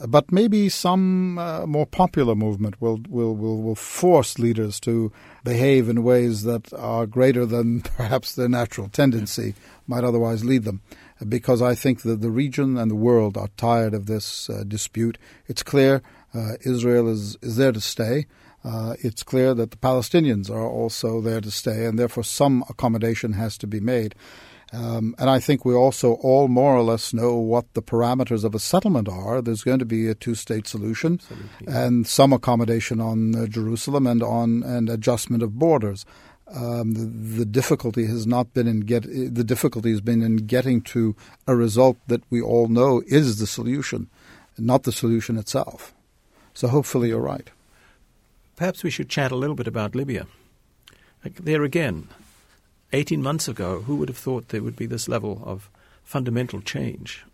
[0.07, 5.11] But maybe some uh, more popular movement will, will, will, will force leaders to
[5.43, 9.55] behave in ways that are greater than perhaps their natural tendency
[9.87, 10.81] might otherwise lead them
[11.27, 15.17] because I think that the region and the world are tired of this uh, dispute.
[15.47, 16.01] It's clear
[16.33, 18.25] uh, Israel is, is there to stay.
[18.63, 23.33] Uh, it's clear that the Palestinians are also there to stay, and therefore some accommodation
[23.33, 24.15] has to be made.
[24.71, 28.53] Um, and I think we also all more or less know what the parameters of
[28.53, 29.41] a settlement are.
[29.41, 31.73] There's going to be a two-state solution Absolutely.
[31.73, 36.05] and some accommodation on uh, Jerusalem and on and adjustment of borders.
[36.51, 37.05] Um, the,
[37.39, 41.55] the, difficulty has not been in get the difficulty has been in getting to a
[41.55, 44.09] result that we all know is the solution,
[44.57, 45.93] not the solution itself.
[46.55, 47.51] So hopefully you're right.
[48.55, 50.25] Perhaps we should chat a little bit about Libya.
[51.23, 52.07] There again,
[52.93, 55.69] 18 months ago, who would have thought there would be this level of
[56.03, 57.25] fundamental change?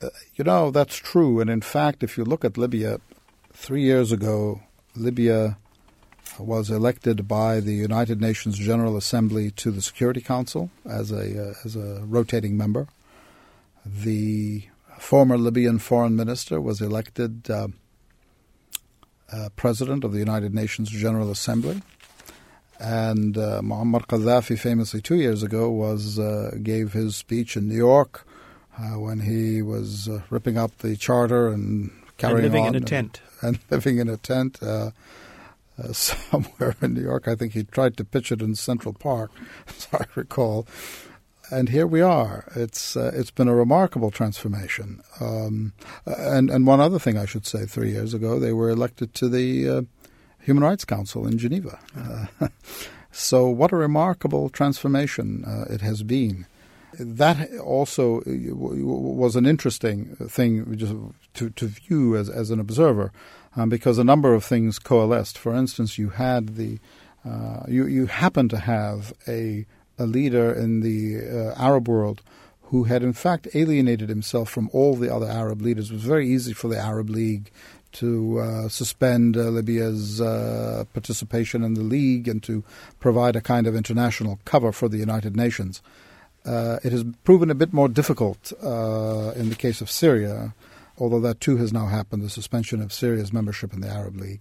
[0.00, 1.40] Uh, you know, that's true.
[1.40, 3.00] And in fact, if you look at Libya,
[3.52, 4.60] three years ago,
[4.94, 5.56] Libya
[6.38, 11.54] was elected by the United Nations General Assembly to the Security Council as a uh,
[11.64, 12.88] as a rotating member.
[13.84, 14.64] The
[14.98, 17.68] former Libyan foreign minister was elected uh,
[19.32, 21.82] uh, president of the United Nations General Assembly,
[22.80, 27.76] and uh, Muammar Gaddafi, famously two years ago, was uh, gave his speech in New
[27.76, 28.26] York
[28.78, 32.86] uh, when he was ripping up the charter and carrying and living on in a
[32.86, 34.58] tent and, and living in a tent
[35.82, 37.28] uh, somewhere in New York.
[37.28, 39.30] I think he tried to pitch it in Central Park,
[39.68, 40.66] as I recall.
[41.50, 42.50] And here we are.
[42.56, 45.02] It's uh, it's been a remarkable transformation.
[45.20, 45.74] Um,
[46.06, 49.28] and and one other thing I should say: three years ago, they were elected to
[49.28, 49.82] the uh,
[50.40, 51.78] Human Rights Council in Geneva.
[51.96, 52.48] Uh,
[53.12, 56.46] so what a remarkable transformation uh, it has been.
[56.98, 63.10] That also was an interesting thing to, to view as, as an observer
[63.56, 65.38] um, because a number of things coalesced.
[65.38, 66.78] For instance, you had the
[67.24, 69.66] uh, you you happen to have a
[69.98, 72.22] a leader in the uh, Arab world
[72.64, 75.90] who had in fact alienated himself from all the other Arab leaders.
[75.90, 77.50] It was very easy for the Arab League
[77.92, 82.64] to uh, suspend uh, Libya's uh, participation in the League and to
[82.98, 85.80] provide a kind of international cover for the United Nations.
[86.44, 90.52] Uh, it has proven a bit more difficult uh, in the case of Syria,
[90.98, 94.40] although that too has now happened the suspension of Syria's membership in the Arab League.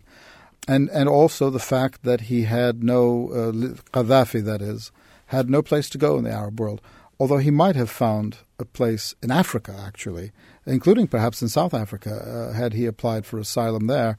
[0.68, 3.52] And, and also the fact that he had no, uh,
[3.92, 4.92] Gaddafi, that is,
[5.28, 6.82] had no place to go in the Arab world,
[7.20, 10.32] although he might have found a place in Africa, actually,
[10.66, 14.18] including perhaps in South Africa, uh, had he applied for asylum there.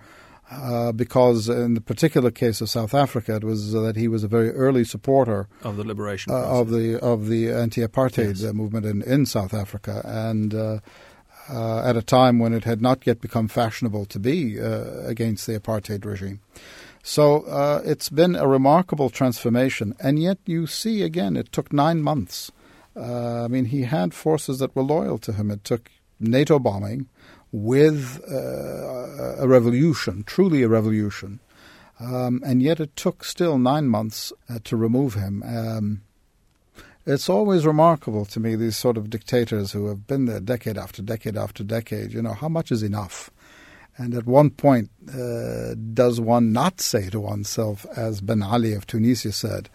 [0.51, 4.23] Uh, because in the particular case of South Africa, it was uh, that he was
[4.23, 8.44] a very early supporter of the liberation uh, of the of the anti-apartheid yes.
[8.44, 10.83] Uh, movement in, in South Africa, and
[11.48, 15.59] uh, at a time when it had not yet become fashionable to be against the
[15.59, 16.40] apartheid regime.
[17.02, 17.44] So
[17.85, 22.50] it's been a remarkable transformation, and yet you see again, it took nine months.
[22.96, 25.50] I mean, he had forces that were loyal to him.
[25.50, 27.09] It took NATO bombing
[27.54, 31.40] with uh, a revolution, truly a revolution.
[32.00, 35.42] Um, and yet it took still nine months uh, to remove him.
[35.46, 36.02] Um,
[37.06, 41.02] it's always remarkable to me, these sort of dictators who have been there decade after
[41.02, 42.12] decade after decade.
[42.12, 43.30] You know, how much is enough?
[43.96, 48.88] And at one point, uh, does one not say to oneself, as Ben Ali of
[48.88, 49.68] Tunisia said,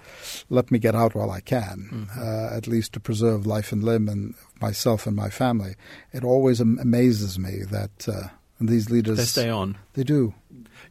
[0.49, 2.19] let me get out while I can, mm-hmm.
[2.19, 5.75] uh, at least to preserve life and limb and myself and my family?
[6.11, 8.27] It always am- amazes me that uh,
[8.59, 9.17] these leaders.
[9.17, 9.77] They stay on.
[9.93, 10.33] They do.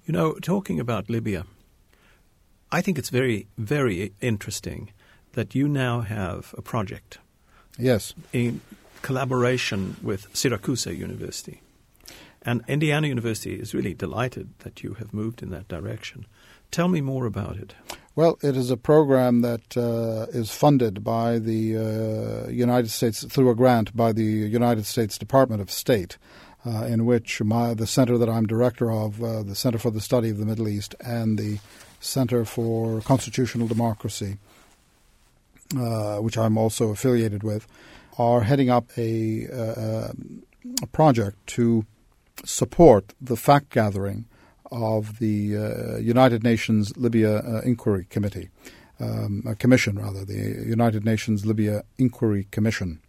[0.07, 1.45] You know, talking about Libya,
[2.73, 4.93] I think it's very, very interesting
[5.33, 7.19] that you now have a project.
[7.79, 8.15] Yes.
[8.33, 8.61] In
[9.03, 11.61] collaboration with Syracuse University
[12.43, 16.27] and Indiana University is really delighted that you have moved in that direction.
[16.71, 17.75] Tell me more about it.
[18.15, 23.51] Well, it is a program that uh, is funded by the uh, United States through
[23.51, 26.19] a grant by the United States Department of State,
[26.67, 30.01] uh, in which my, the center that I'm director of, uh, the Center for the
[30.01, 31.59] Study of the Middle East, and the
[32.01, 34.39] Center for Constitutional Democracy,
[35.77, 37.67] uh, which I'm also affiliated with,
[38.19, 40.13] are heading up a, uh,
[40.83, 41.85] a project to
[42.45, 44.25] support the fact gathering
[44.71, 48.51] of the uh, United Nations Libya uh, Inquiry Committee,
[49.01, 53.01] um, commission rather, the United Nations Libya Inquiry Commission.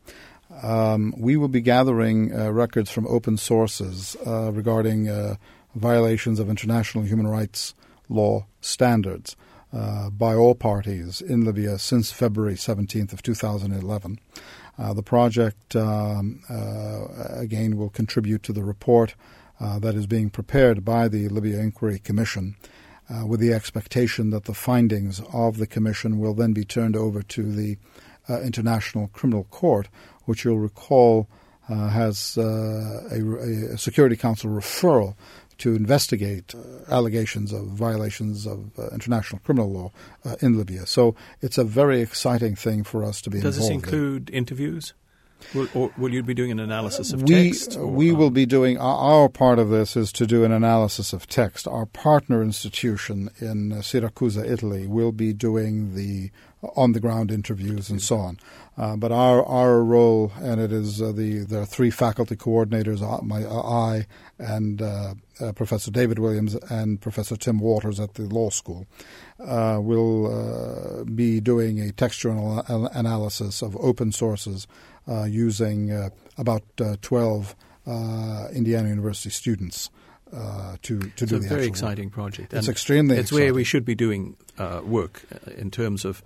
[0.63, 5.35] Um, we will be gathering uh, records from open sources uh, regarding uh,
[5.75, 7.75] violations of international human rights
[8.09, 9.35] law standards
[9.71, 14.19] uh, by all parties in Libya since February 17th of 2011.
[14.77, 17.05] Uh, the project, um, uh,
[17.39, 19.15] again, will contribute to the report
[19.59, 22.55] uh, that is being prepared by the Libya Inquiry Commission.
[23.25, 27.51] With the expectation that the findings of the commission will then be turned over to
[27.51, 27.79] the
[28.29, 29.89] International Criminal Court,
[30.25, 31.27] which you'll recall
[31.69, 35.15] uh, has uh, a, a, Security Council referral
[35.59, 39.91] to investigate uh, allegations of violations of international criminal law
[40.41, 40.85] in Libya.
[40.85, 44.29] So it's a very exciting thing for us to be Does involved Does this include
[44.29, 44.35] in.
[44.35, 44.93] interviews?
[45.53, 47.77] Will, or will you be doing an analysis of we, text?
[47.77, 51.27] Or, we will be doing our part of this is to do an analysis of
[51.27, 51.67] text.
[51.67, 56.31] Our partner institution in uh, Syracuse, Italy, will be doing the
[56.75, 58.37] on the ground interviews and so on.
[58.77, 63.01] Uh, but our our role, and it is uh, the there are three faculty coordinators,
[63.01, 64.07] uh, my uh, I
[64.39, 65.13] and uh,
[65.55, 68.87] Professor David Williams and Professor Tim Waters at the law school,
[69.37, 74.65] will be doing a textual analysis of open sources
[75.09, 77.55] uh, using uh, about uh, 12
[78.53, 79.89] Indiana University students.
[80.31, 82.13] Uh, to to it's do a very exciting work.
[82.13, 82.53] project.
[82.53, 83.15] It's and extremely.
[83.15, 83.45] It's exciting.
[83.45, 85.23] where we should be doing uh, work
[85.57, 86.21] in terms of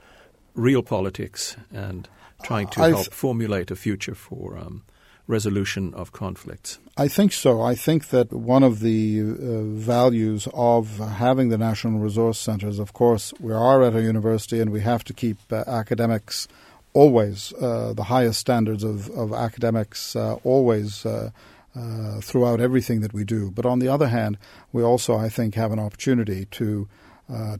[0.55, 2.09] real politics and
[2.43, 4.83] trying to I've, help formulate a future for um,
[5.27, 6.79] resolution of conflicts.
[6.97, 7.61] I think so.
[7.61, 12.93] I think that one of the uh, values of having the National Resource Centres, of
[12.93, 16.47] course, we are at a university and we have to keep uh, academics
[16.93, 21.31] always uh, the highest standards of, of academics, uh, always uh,
[21.75, 23.49] uh, throughout everything that we do.
[23.49, 24.37] But on the other hand,
[24.71, 26.87] we also, I think, have an opportunity to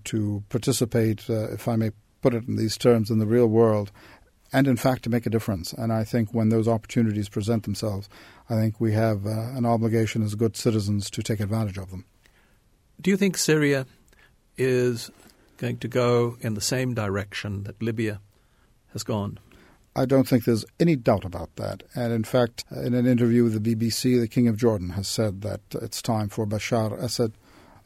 [0.03, 3.91] to participate, if I may put it in these terms, in the real world,
[4.53, 5.73] and in fact to make a difference.
[5.73, 8.07] And I think when those opportunities present themselves,
[8.49, 12.05] I think we have an obligation as good citizens to take advantage of them.
[13.01, 13.87] Do you think Syria
[14.55, 15.09] is
[15.57, 18.21] going to go in the same direction that Libya
[18.91, 19.39] has gone?
[19.95, 21.83] I don't think there's any doubt about that.
[21.95, 25.41] And in fact, in an interview with the BBC, the King of Jordan has said
[25.41, 27.33] that it's time for Bashar Assad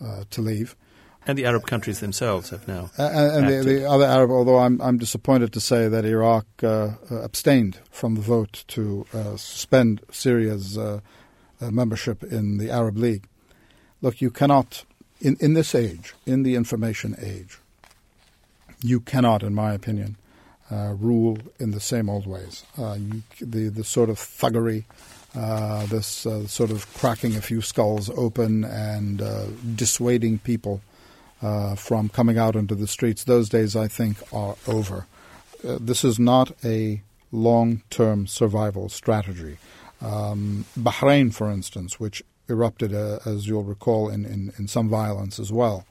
[0.03, 0.76] uh, to leave.
[1.28, 2.90] And the Arab countries themselves have now.
[2.98, 6.92] Uh, and the, the, other Arab, although I'm, I'm disappointed to say that Iraq uh,
[7.12, 11.02] abstained from the vote to uh, suspend Syria's uh,
[11.60, 13.28] uh, membership in the Arab League.
[14.02, 14.86] Look, you cannot,
[15.20, 17.60] in, in this age, in the information age,
[18.82, 20.16] you cannot, in my opinion,
[20.72, 22.64] uh, rule in the same old ways.
[22.78, 24.86] You, the, the sort of thuggery,
[25.90, 29.22] this sort of cracking a few skulls open and
[29.76, 30.82] dissuading people
[31.42, 33.24] uh, from coming out into the streets.
[33.24, 35.06] Those days, I think, are over.
[35.68, 39.58] Uh, this is not a long term survival strategy.
[40.02, 45.40] Um, Bahrain, for instance, which erupted, uh, as you'll recall, in, in, in, some violence
[45.40, 45.86] as well,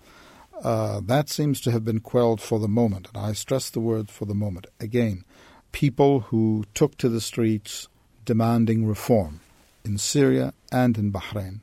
[0.63, 3.09] uh, that seems to have been quelled for the moment.
[3.13, 4.67] And I stress the word for the moment.
[4.81, 5.25] Again,
[5.73, 7.89] people who took to the streets
[8.25, 9.41] demanding reform
[9.85, 11.61] in Syria and in Bahrain,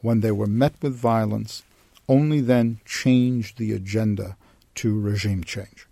[0.00, 1.62] when they were met with violence,
[2.08, 4.36] only then change the agenda
[4.76, 5.86] to regime change.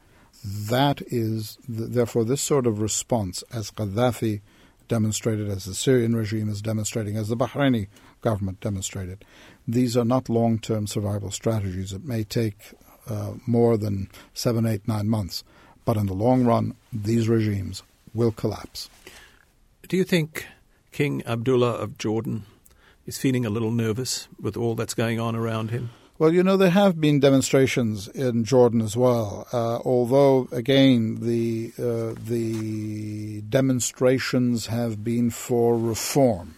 [0.44, 4.40] That is, therefore, this sort of response, as Gaddafi
[4.88, 7.86] demonstrated, as the Syrian regime is demonstrating, as the Bahraini
[8.20, 9.24] government demonstrated,
[9.66, 11.92] these are not long term survival strategies.
[11.92, 12.74] It may take
[13.08, 15.44] uh, more than seven, eight, nine months,
[15.84, 17.82] but in the long run, these regimes
[18.12, 18.90] will collapse.
[19.88, 20.46] Do you think
[20.90, 22.46] King Abdullah of Jordan
[23.06, 25.90] is feeling a little nervous with all that's going on around him?
[26.18, 31.72] Well, you know, there have been demonstrations in Jordan as well, uh, although, again, the,
[31.78, 36.56] uh, the demonstrations have been for reform.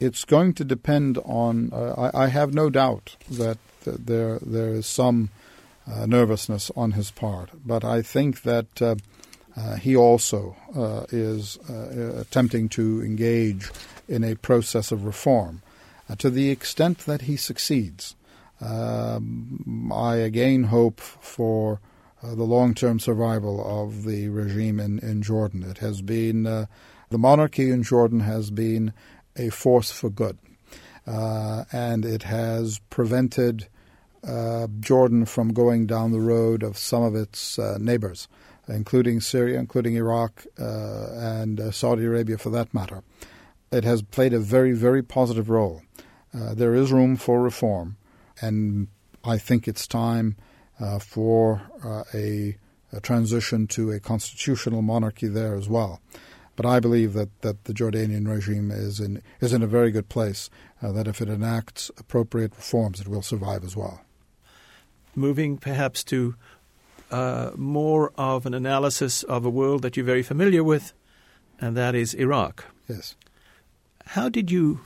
[0.00, 4.86] It's going to depend on, uh, I, I, have no doubt that there, there is
[4.86, 5.28] some
[5.86, 8.96] uh, nervousness on his part, but I think that uh,
[9.56, 10.56] uh, he also
[11.12, 13.70] is attempting to engage
[14.08, 15.62] in a process of reform
[16.18, 18.16] to the extent that he succeeds.
[18.60, 21.80] Um, I again hope for
[22.22, 25.62] uh, the long term survival of the regime in, in Jordan.
[25.62, 26.66] It has been, uh,
[27.10, 28.92] the monarchy in Jordan has been
[29.36, 30.38] a force for good.
[31.06, 33.68] Uh, and it has prevented
[34.26, 38.26] uh, Jordan from going down the road of some of its uh, neighbors,
[38.66, 43.04] including Syria, including Iraq, uh, and Saudi Arabia for that matter.
[43.70, 45.82] It has played a very, very positive role.
[46.32, 47.96] there is room for reform
[48.40, 48.88] and
[49.24, 50.36] I think it's time
[50.80, 52.56] uh, for uh, a,
[52.92, 56.00] a, transition to a constitutional monarchy there as well.
[56.54, 60.08] But I believe that, that the Jordanian regime is in is in a very good
[60.08, 60.48] place.
[60.82, 64.02] Uh, that if it enacts appropriate reforms, it will survive as well.
[65.14, 66.34] Moving perhaps to
[67.10, 70.92] uh, more of an analysis of a world that you're very familiar with,
[71.60, 72.64] and that is Iraq.
[72.88, 73.16] Yes.
[74.06, 74.80] How did you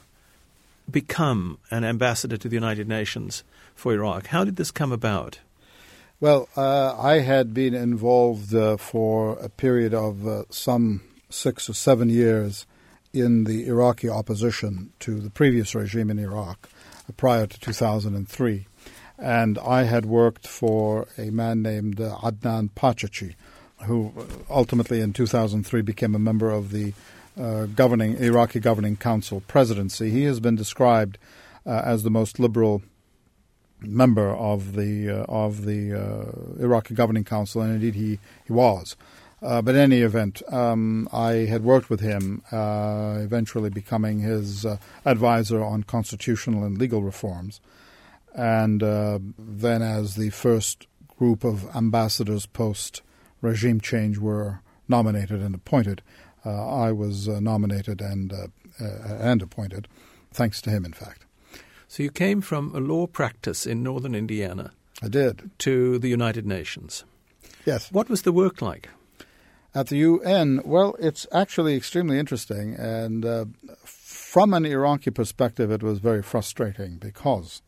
[0.93, 4.29] become an ambassador to the United Nations for Iraq?
[4.29, 5.41] How did this come about?
[6.21, 11.73] Well, uh, I had been involved uh, for a period of uh, some six or
[11.73, 12.67] seven years
[13.13, 16.69] in the Iraqi opposition to the previous regime in Iraq
[17.09, 18.67] uh, prior to 2003.
[19.19, 23.35] And I had worked for a man named uh, Adnan Pachachi,
[23.85, 24.13] who
[24.51, 26.93] ultimately in 2003 became a member of the
[27.39, 30.11] uh, governing Iraqi governing council presidency.
[30.11, 31.19] He has been described
[31.67, 32.83] uh, as the most liberal
[33.81, 38.97] member of the uh, of the uh, Iraqi governing council, and indeed he he was.
[39.43, 44.67] Uh, but in any event, um, I had worked with him, eventually becoming his
[45.07, 47.59] advisor on constitutional and legal reforms.
[48.35, 48.83] And
[49.39, 50.87] then, as the first
[51.19, 53.01] group of ambassadors post
[53.41, 56.03] regime change were nominated and appointed,
[56.49, 58.47] I was uh, nominated and uh,
[58.81, 59.89] and appointed,
[60.33, 61.27] thanks to him, in fact.
[61.89, 64.73] So you came from a law practice in northern Indiana.
[65.03, 65.51] I did.
[65.61, 67.05] To the United Nations.
[67.67, 67.91] Yes.
[67.93, 68.89] What was the work like?
[69.75, 72.75] At the UN, well, it's actually extremely interesting.
[72.75, 73.45] And uh,
[73.85, 77.63] from an Iraqi perspective, it was very frustrating because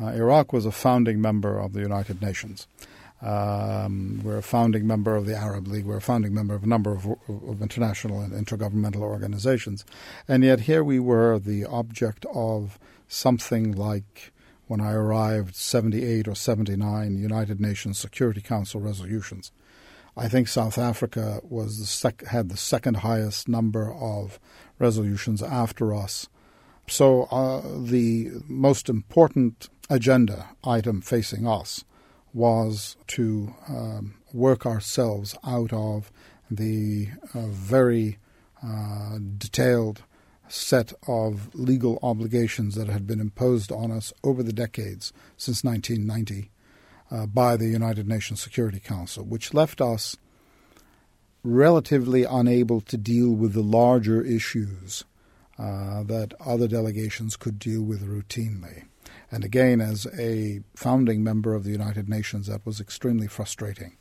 [0.00, 2.66] uh, Iraq was a founding member of the United Nations.
[3.22, 5.84] Um, we're a founding member of the Arab League.
[5.84, 9.84] We're a founding member of a number of, of, international and intergovernmental organizations.
[10.26, 14.32] And yet here we were the object of something like,
[14.66, 19.52] when I arrived, 78 or 79 United Nations Security Council resolutions.
[20.16, 24.40] I think South Africa was the sec- had the second highest number of
[24.80, 26.28] resolutions after us.
[26.88, 31.84] So uh, the most important agenda item facing us
[32.32, 36.10] was to um, work ourselves out of
[36.50, 38.18] the uh, very
[38.64, 40.02] uh, detailed
[40.48, 46.50] set of legal obligations that had been imposed on us over the decades since 1990
[47.10, 50.16] uh, by the United Nations Security Council, which left us
[51.42, 55.04] relatively unable to deal with the larger issues
[55.58, 58.84] uh, that other delegations could deal with routinely.
[59.32, 63.96] And again, as a founding member of the United Nations, that was extremely frustrating.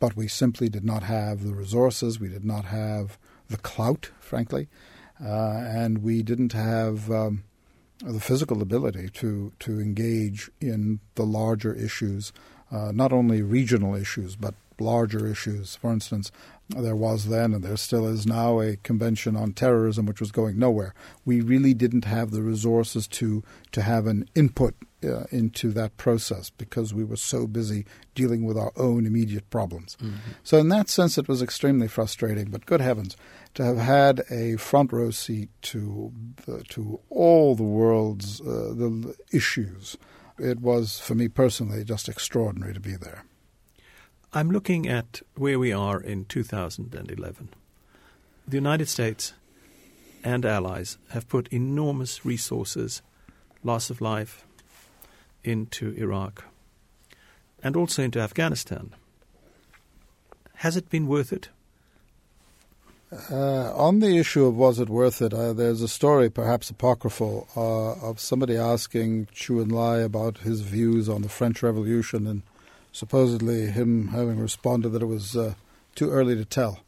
[0.00, 3.16] But we simply did not have the resources, we did not have
[3.48, 4.68] the clout, frankly,
[5.24, 7.44] uh, and we didn't have um,
[8.04, 12.32] the physical ability to, to engage in the larger issues,
[12.72, 15.76] uh, not only regional issues, but larger issues.
[15.76, 16.32] For instance,
[16.70, 20.58] there was then, and there still is now, a convention on terrorism which was going
[20.58, 20.94] nowhere.
[21.24, 26.50] We really didn't have the resources to to have an input uh, into that process
[26.50, 29.96] because we were so busy dealing with our own immediate problems.
[30.02, 30.32] Mm-hmm.
[30.42, 32.50] So, in that sense, it was extremely frustrating.
[32.50, 33.16] But good heavens,
[33.54, 36.12] to have had a front row seat to
[36.46, 39.96] the, to all the world's uh, the issues,
[40.38, 43.24] it was for me personally just extraordinary to be there.
[44.32, 47.48] I'm looking at where we are in 2011.
[48.48, 49.34] The United States
[50.22, 53.02] and allies have put enormous resources,
[53.62, 54.44] loss of life,
[55.44, 56.44] into Iraq
[57.62, 58.94] and also into Afghanistan.
[60.56, 61.48] Has it been worth it?
[63.30, 67.48] Uh, on the issue of was it worth it, uh, there's a story, perhaps apocryphal,
[67.56, 72.42] uh, of somebody asking Chou En-lai about his views on the French Revolution and
[72.96, 75.52] supposedly him having responded that it was uh,
[75.94, 76.80] too early to tell.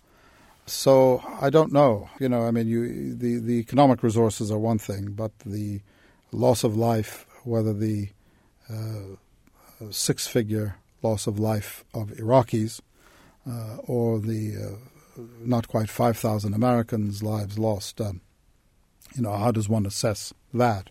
[0.65, 2.09] So I don't know.
[2.19, 5.81] You know, I mean, you, the the economic resources are one thing, but the
[6.33, 8.09] loss of life, whether the
[8.71, 9.17] uh,
[9.91, 12.81] six-figure loss of life of Iraqis
[13.47, 18.21] uh, or the uh, not quite 5,000 Americans' lives lost, um,
[19.15, 20.91] you know, how does one assess that?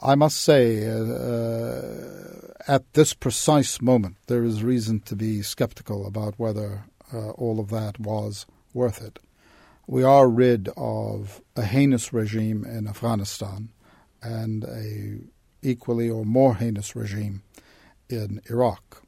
[0.00, 6.34] I must say, uh, at this precise moment, there is reason to be skeptical about
[6.38, 9.18] whether uh, all of that was worth it.
[9.88, 13.70] We are rid of a heinous regime in Afghanistan
[14.22, 15.18] and a
[15.62, 17.42] equally or more heinous regime
[18.08, 19.02] in Iraq.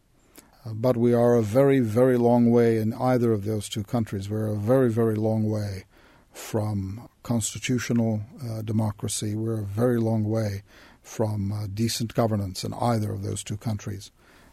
[0.66, 4.28] But we are a very, very long way in either of those two countries.
[4.28, 5.84] We're a very, very long way
[6.32, 9.36] from constitutional uh, democracy.
[9.36, 10.64] We're a very long way
[11.00, 14.10] from uh, decent governance in either of those two countries.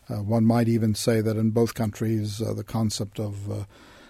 [0.08, 3.66] Uh, one might even say that in both countries, uh, the concept of uh,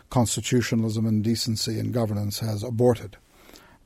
[0.10, 3.16] constitutionalism and decency in governance has aborted.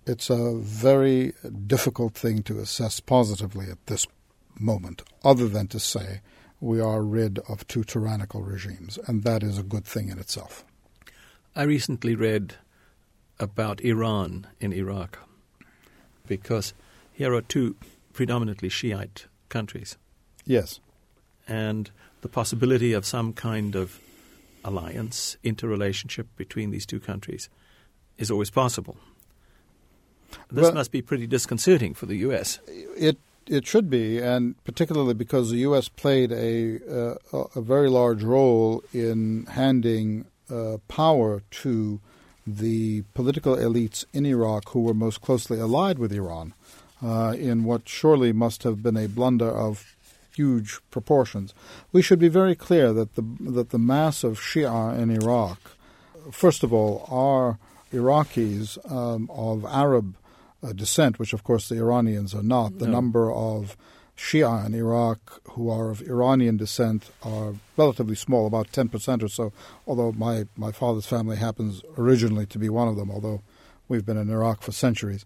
[0.08, 1.34] It's a very
[1.68, 4.08] difficult thing to assess positively at this
[4.60, 6.22] moment, other than to say
[6.60, 10.66] we are rid of two tyrannical regimes, and that is a good thing in itself.
[11.56, 12.56] I recently read
[13.42, 15.20] about Iran in Iraq
[16.28, 16.74] because
[17.12, 17.76] here are two
[18.14, 19.98] predominantly Shiite countries.
[20.46, 20.80] Yes.
[21.48, 24.00] And the possibility of some kind of
[24.64, 27.50] alliance, interrelationship between these two countries
[28.18, 28.98] is always possible.
[30.50, 32.60] This well, must be pretty disconcerting for the U.S.
[32.68, 33.18] It
[33.48, 35.90] it should be, and particularly because the U.S.
[35.90, 36.80] played a
[37.34, 42.00] uh, a very large role in handing uh, power to
[42.46, 46.54] the political elites in Iraq who were most closely allied with Iran
[47.04, 49.96] uh, in what surely must have been a blunder of
[50.36, 51.54] huge proportions.
[51.92, 55.60] We should be very clear that the that the mass of Shia in Iraq,
[56.32, 57.60] first of all, are
[57.92, 60.16] Iraqis um, of Arab
[60.64, 62.80] uh, descent, which of course the Iranians are not.
[62.80, 62.94] The no.
[62.94, 63.76] number of
[64.22, 69.52] Shia in Iraq who are of Iranian descent are relatively small, about 10% or so,
[69.88, 73.42] although my, my father's family happens originally to be one of them, although
[73.88, 75.26] we've been in Iraq for centuries.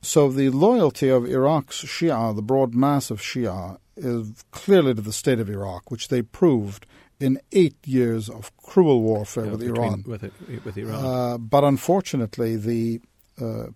[0.00, 5.12] So the loyalty of Iraq's Shia, the broad mass of Shia, is clearly to the
[5.12, 6.86] state of Iraq, which they proved
[7.20, 10.04] in eight years of cruel warfare yeah, with, Iran.
[10.06, 10.32] with, it,
[10.64, 11.04] with Iran.
[11.04, 13.00] Uh, but unfortunately, the
[13.40, 13.66] uh,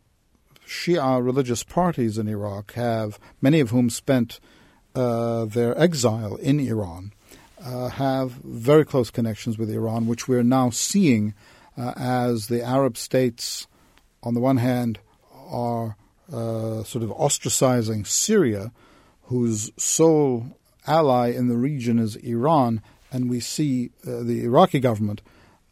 [0.72, 4.40] Shia religious parties in Iraq have, many of whom spent
[4.94, 7.12] uh, their exile in Iran,
[7.62, 11.34] uh, have very close connections with Iran, which we're now seeing
[11.76, 13.66] uh, as the Arab states,
[14.22, 14.98] on the one hand,
[15.50, 15.96] are
[16.32, 18.72] uh, sort of ostracizing Syria,
[19.24, 20.56] whose sole
[20.86, 22.80] ally in the region is Iran,
[23.12, 25.20] and we see uh, the Iraqi government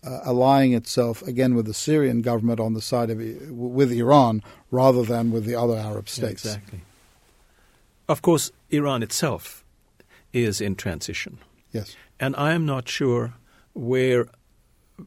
[0.05, 3.19] uh, allying itself again with the Syrian government on the side of
[3.51, 6.45] with Iran rather than with the other Arab states.
[6.45, 6.81] Yeah, exactly.
[8.09, 9.65] Of course, Iran itself
[10.33, 11.39] is in transition.
[11.73, 11.97] Yes.
[12.19, 13.35] And I am not sure
[13.73, 14.29] where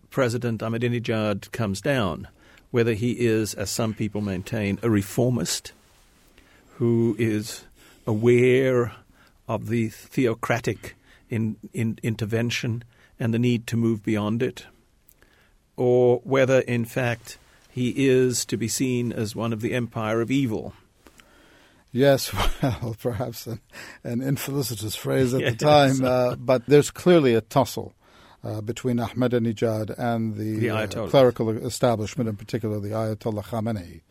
[0.09, 2.27] President Ahmadinejad comes down,
[2.71, 5.73] whether he is, as some people maintain, a reformist
[6.77, 7.65] who is
[8.07, 8.93] aware
[9.47, 10.95] of the theocratic
[11.29, 12.83] in, in intervention
[13.19, 14.65] and the need to move beyond it,
[15.75, 17.37] or whether, in fact,
[17.69, 20.73] he is to be seen as one of the empire of evil.
[21.91, 23.59] Yes, well, perhaps an,
[24.03, 25.51] an infelicitous phrase at yes.
[25.51, 27.93] the time, uh, but there's clearly a tussle
[28.43, 34.01] uh, between Ahmadinejad and the, the uh, clerical establishment, in particular the Ayatollah Khamenei.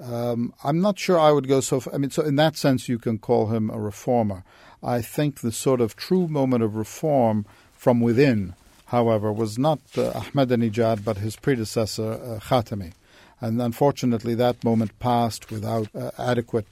[0.00, 1.80] Um, I'm not sure I would go so.
[1.80, 1.94] Far.
[1.94, 4.44] I mean, so in that sense, you can call him a reformer.
[4.82, 8.54] I think the sort of true moment of reform from within,
[8.86, 12.92] however, was not uh, Ahmadinejad but his predecessor uh, Khatami.
[13.40, 16.66] And unfortunately, that moment passed without uh, adequate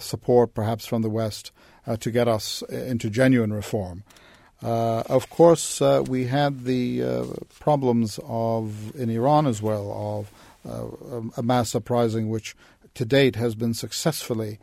[0.00, 1.52] support, perhaps from the West,
[2.00, 4.02] to get us into genuine reform.
[4.62, 7.24] Uh, of course, uh, we had the uh,
[7.58, 9.92] problems of in Iran as well
[10.64, 12.56] of a mass uprising, which
[12.94, 14.58] to date has been successfully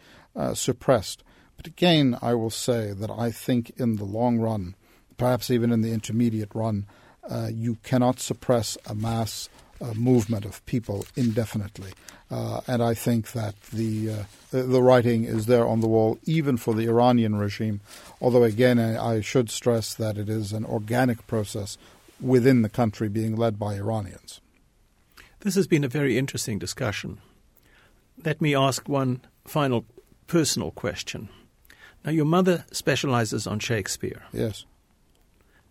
[0.53, 1.23] suppressed.
[1.57, 4.75] But again, I will say that I think in the long run,
[5.20, 6.88] perhaps even in the intermediate run,
[7.51, 9.49] you cannot suppress a mass
[9.82, 11.91] uh, movement of people indefinitely.
[12.30, 16.57] Uh, and I think that the, uh, the writing is there on the wall, even
[16.57, 17.80] for the Iranian regime.
[18.22, 21.78] Although, again, I should stress that it is an organic process
[22.20, 24.41] within the country being led by Iranians.
[25.39, 27.20] This has been a very interesting discussion.
[28.26, 29.86] Let me ask one final
[30.28, 31.30] personal question.
[32.03, 34.24] Now, your mother specializes on Shakespeare.
[34.34, 34.65] Yes.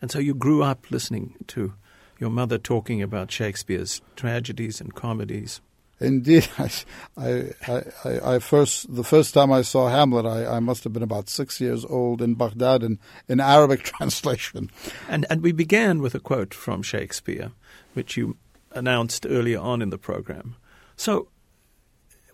[0.01, 1.75] And so you grew up listening to
[2.19, 5.61] your mother talking about Shakespeare's tragedies and comedies.
[6.01, 6.71] Indeed, I,
[7.17, 11.03] I, I, I, first the first time I saw Hamlet, I, I must have been
[11.03, 14.71] about six years old in Baghdad in, in Arabic translation.
[15.09, 17.51] And and we began with a quote from Shakespeare,
[17.95, 18.37] which you
[18.73, 20.57] announced earlier on in the program.
[20.97, 21.29] So,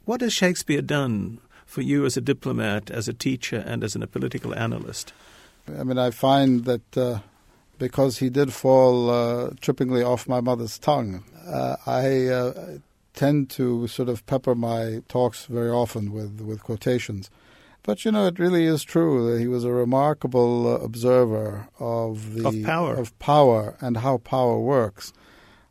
[0.04, 4.06] what has Shakespeare done for you as a diplomat, as a teacher, and as a
[4.06, 5.12] political analyst?
[5.66, 7.20] I mean, I find that uh,
[7.78, 11.24] because he did fall uh, trippingly off my mother's tongue.
[11.46, 12.78] Uh, I uh,
[13.14, 17.30] tend to sort of pepper my talks very often with, with quotations.
[17.82, 22.48] But you know, it really is true that he was a remarkable observer of the
[22.48, 22.94] of power.
[22.96, 25.12] of power and how power works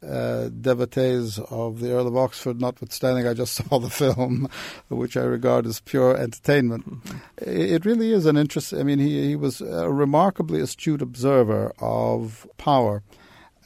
[0.08, 4.50] uh, devotees of the Earl of Oxford, notwithstanding I just saw the film,
[4.90, 6.90] which I regard as pure entertainment.
[6.90, 7.18] Mm-hmm.
[7.38, 8.74] It really is an interest.
[8.74, 13.04] I mean, he, he was a remarkably astute observer of power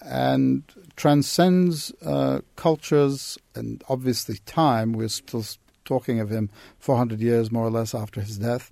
[0.05, 0.63] and
[0.95, 4.93] transcends uh, cultures and obviously time.
[4.93, 5.43] We're still
[5.85, 8.71] talking of him 400 years more or less after his death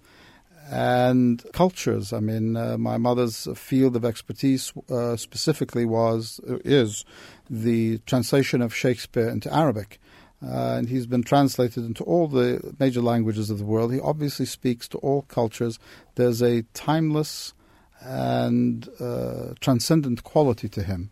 [0.72, 2.11] and cultures.
[2.11, 7.05] I mean, uh, my mother's field of expertise uh, specifically was is
[7.49, 9.99] the translation of Shakespeare into Arabic.
[10.43, 13.93] Uh, and he's been translated into all the major languages of the world.
[13.93, 15.80] He obviously speaks to all cultures.
[16.16, 17.53] There's a timeless
[18.01, 21.09] and uh, transcendent quality to him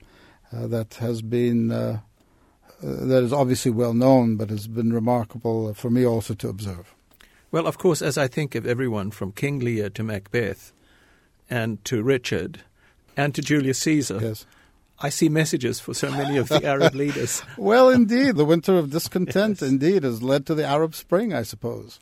[0.51, 1.99] uh, that has been uh,
[2.82, 6.93] that is obviously well known, but has been remarkable for me also to observe.
[7.54, 10.74] Well, of course, as I think of everyone from King Lear to Macbeth
[11.47, 12.62] and to Richard
[13.16, 14.47] and to Julius Caesar, yes.
[14.97, 17.43] I see messages for so many of the Arab leaders.
[17.56, 19.70] Well, indeed, the winter of discontent yes.
[19.70, 21.99] indeed has led to the Arab Spring, I suppose.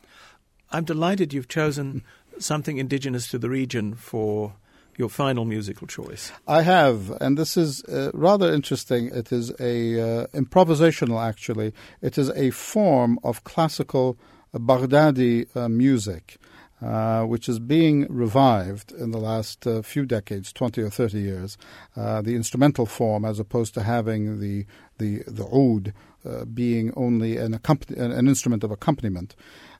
[0.70, 2.02] I'm delighted you've chosen
[2.38, 4.54] something indigenous to the region for
[4.96, 6.32] your final musical choice.
[6.48, 9.10] I have, and this is uh, rather interesting.
[9.12, 11.74] It is a uh, improvisational, actually.
[12.00, 14.16] It is a form of classical
[14.54, 16.36] Baghdadi uh, music,
[16.82, 21.56] uh, which is being revived in the last uh, few decades, 20 or 30 years,
[21.96, 24.66] uh, the instrumental form as opposed to having the,
[24.98, 25.94] the, the oud
[26.28, 29.34] uh, being only an, accompany, an instrument of accompaniment.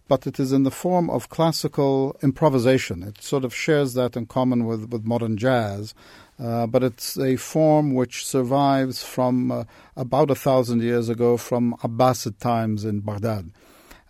[0.09, 3.03] But it is in the form of classical improvisation.
[3.03, 5.95] It sort of shares that in common with, with modern jazz.
[6.43, 9.67] Uh, but it's a form which survives from
[9.97, 13.51] about a thousand years ago from Abbasid times in Baghdad.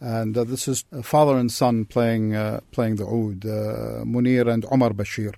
[0.02, 4.66] And uh, this is father and son playing uh, playing the oud, uh, Munir and
[4.68, 5.34] Omar Bashir.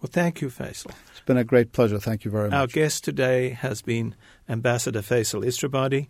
[0.00, 0.92] Well, thank you, Faisal.
[1.10, 1.98] It's been a great pleasure.
[1.98, 2.54] Thank you very much.
[2.56, 4.14] Our guest today has been
[4.48, 6.06] Ambassador Faisal Istrabadi.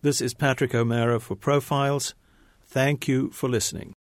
[0.00, 2.14] This is Patrick O'Meara for Profiles.
[2.64, 3.97] Thank you for listening.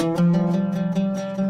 [0.00, 1.49] Música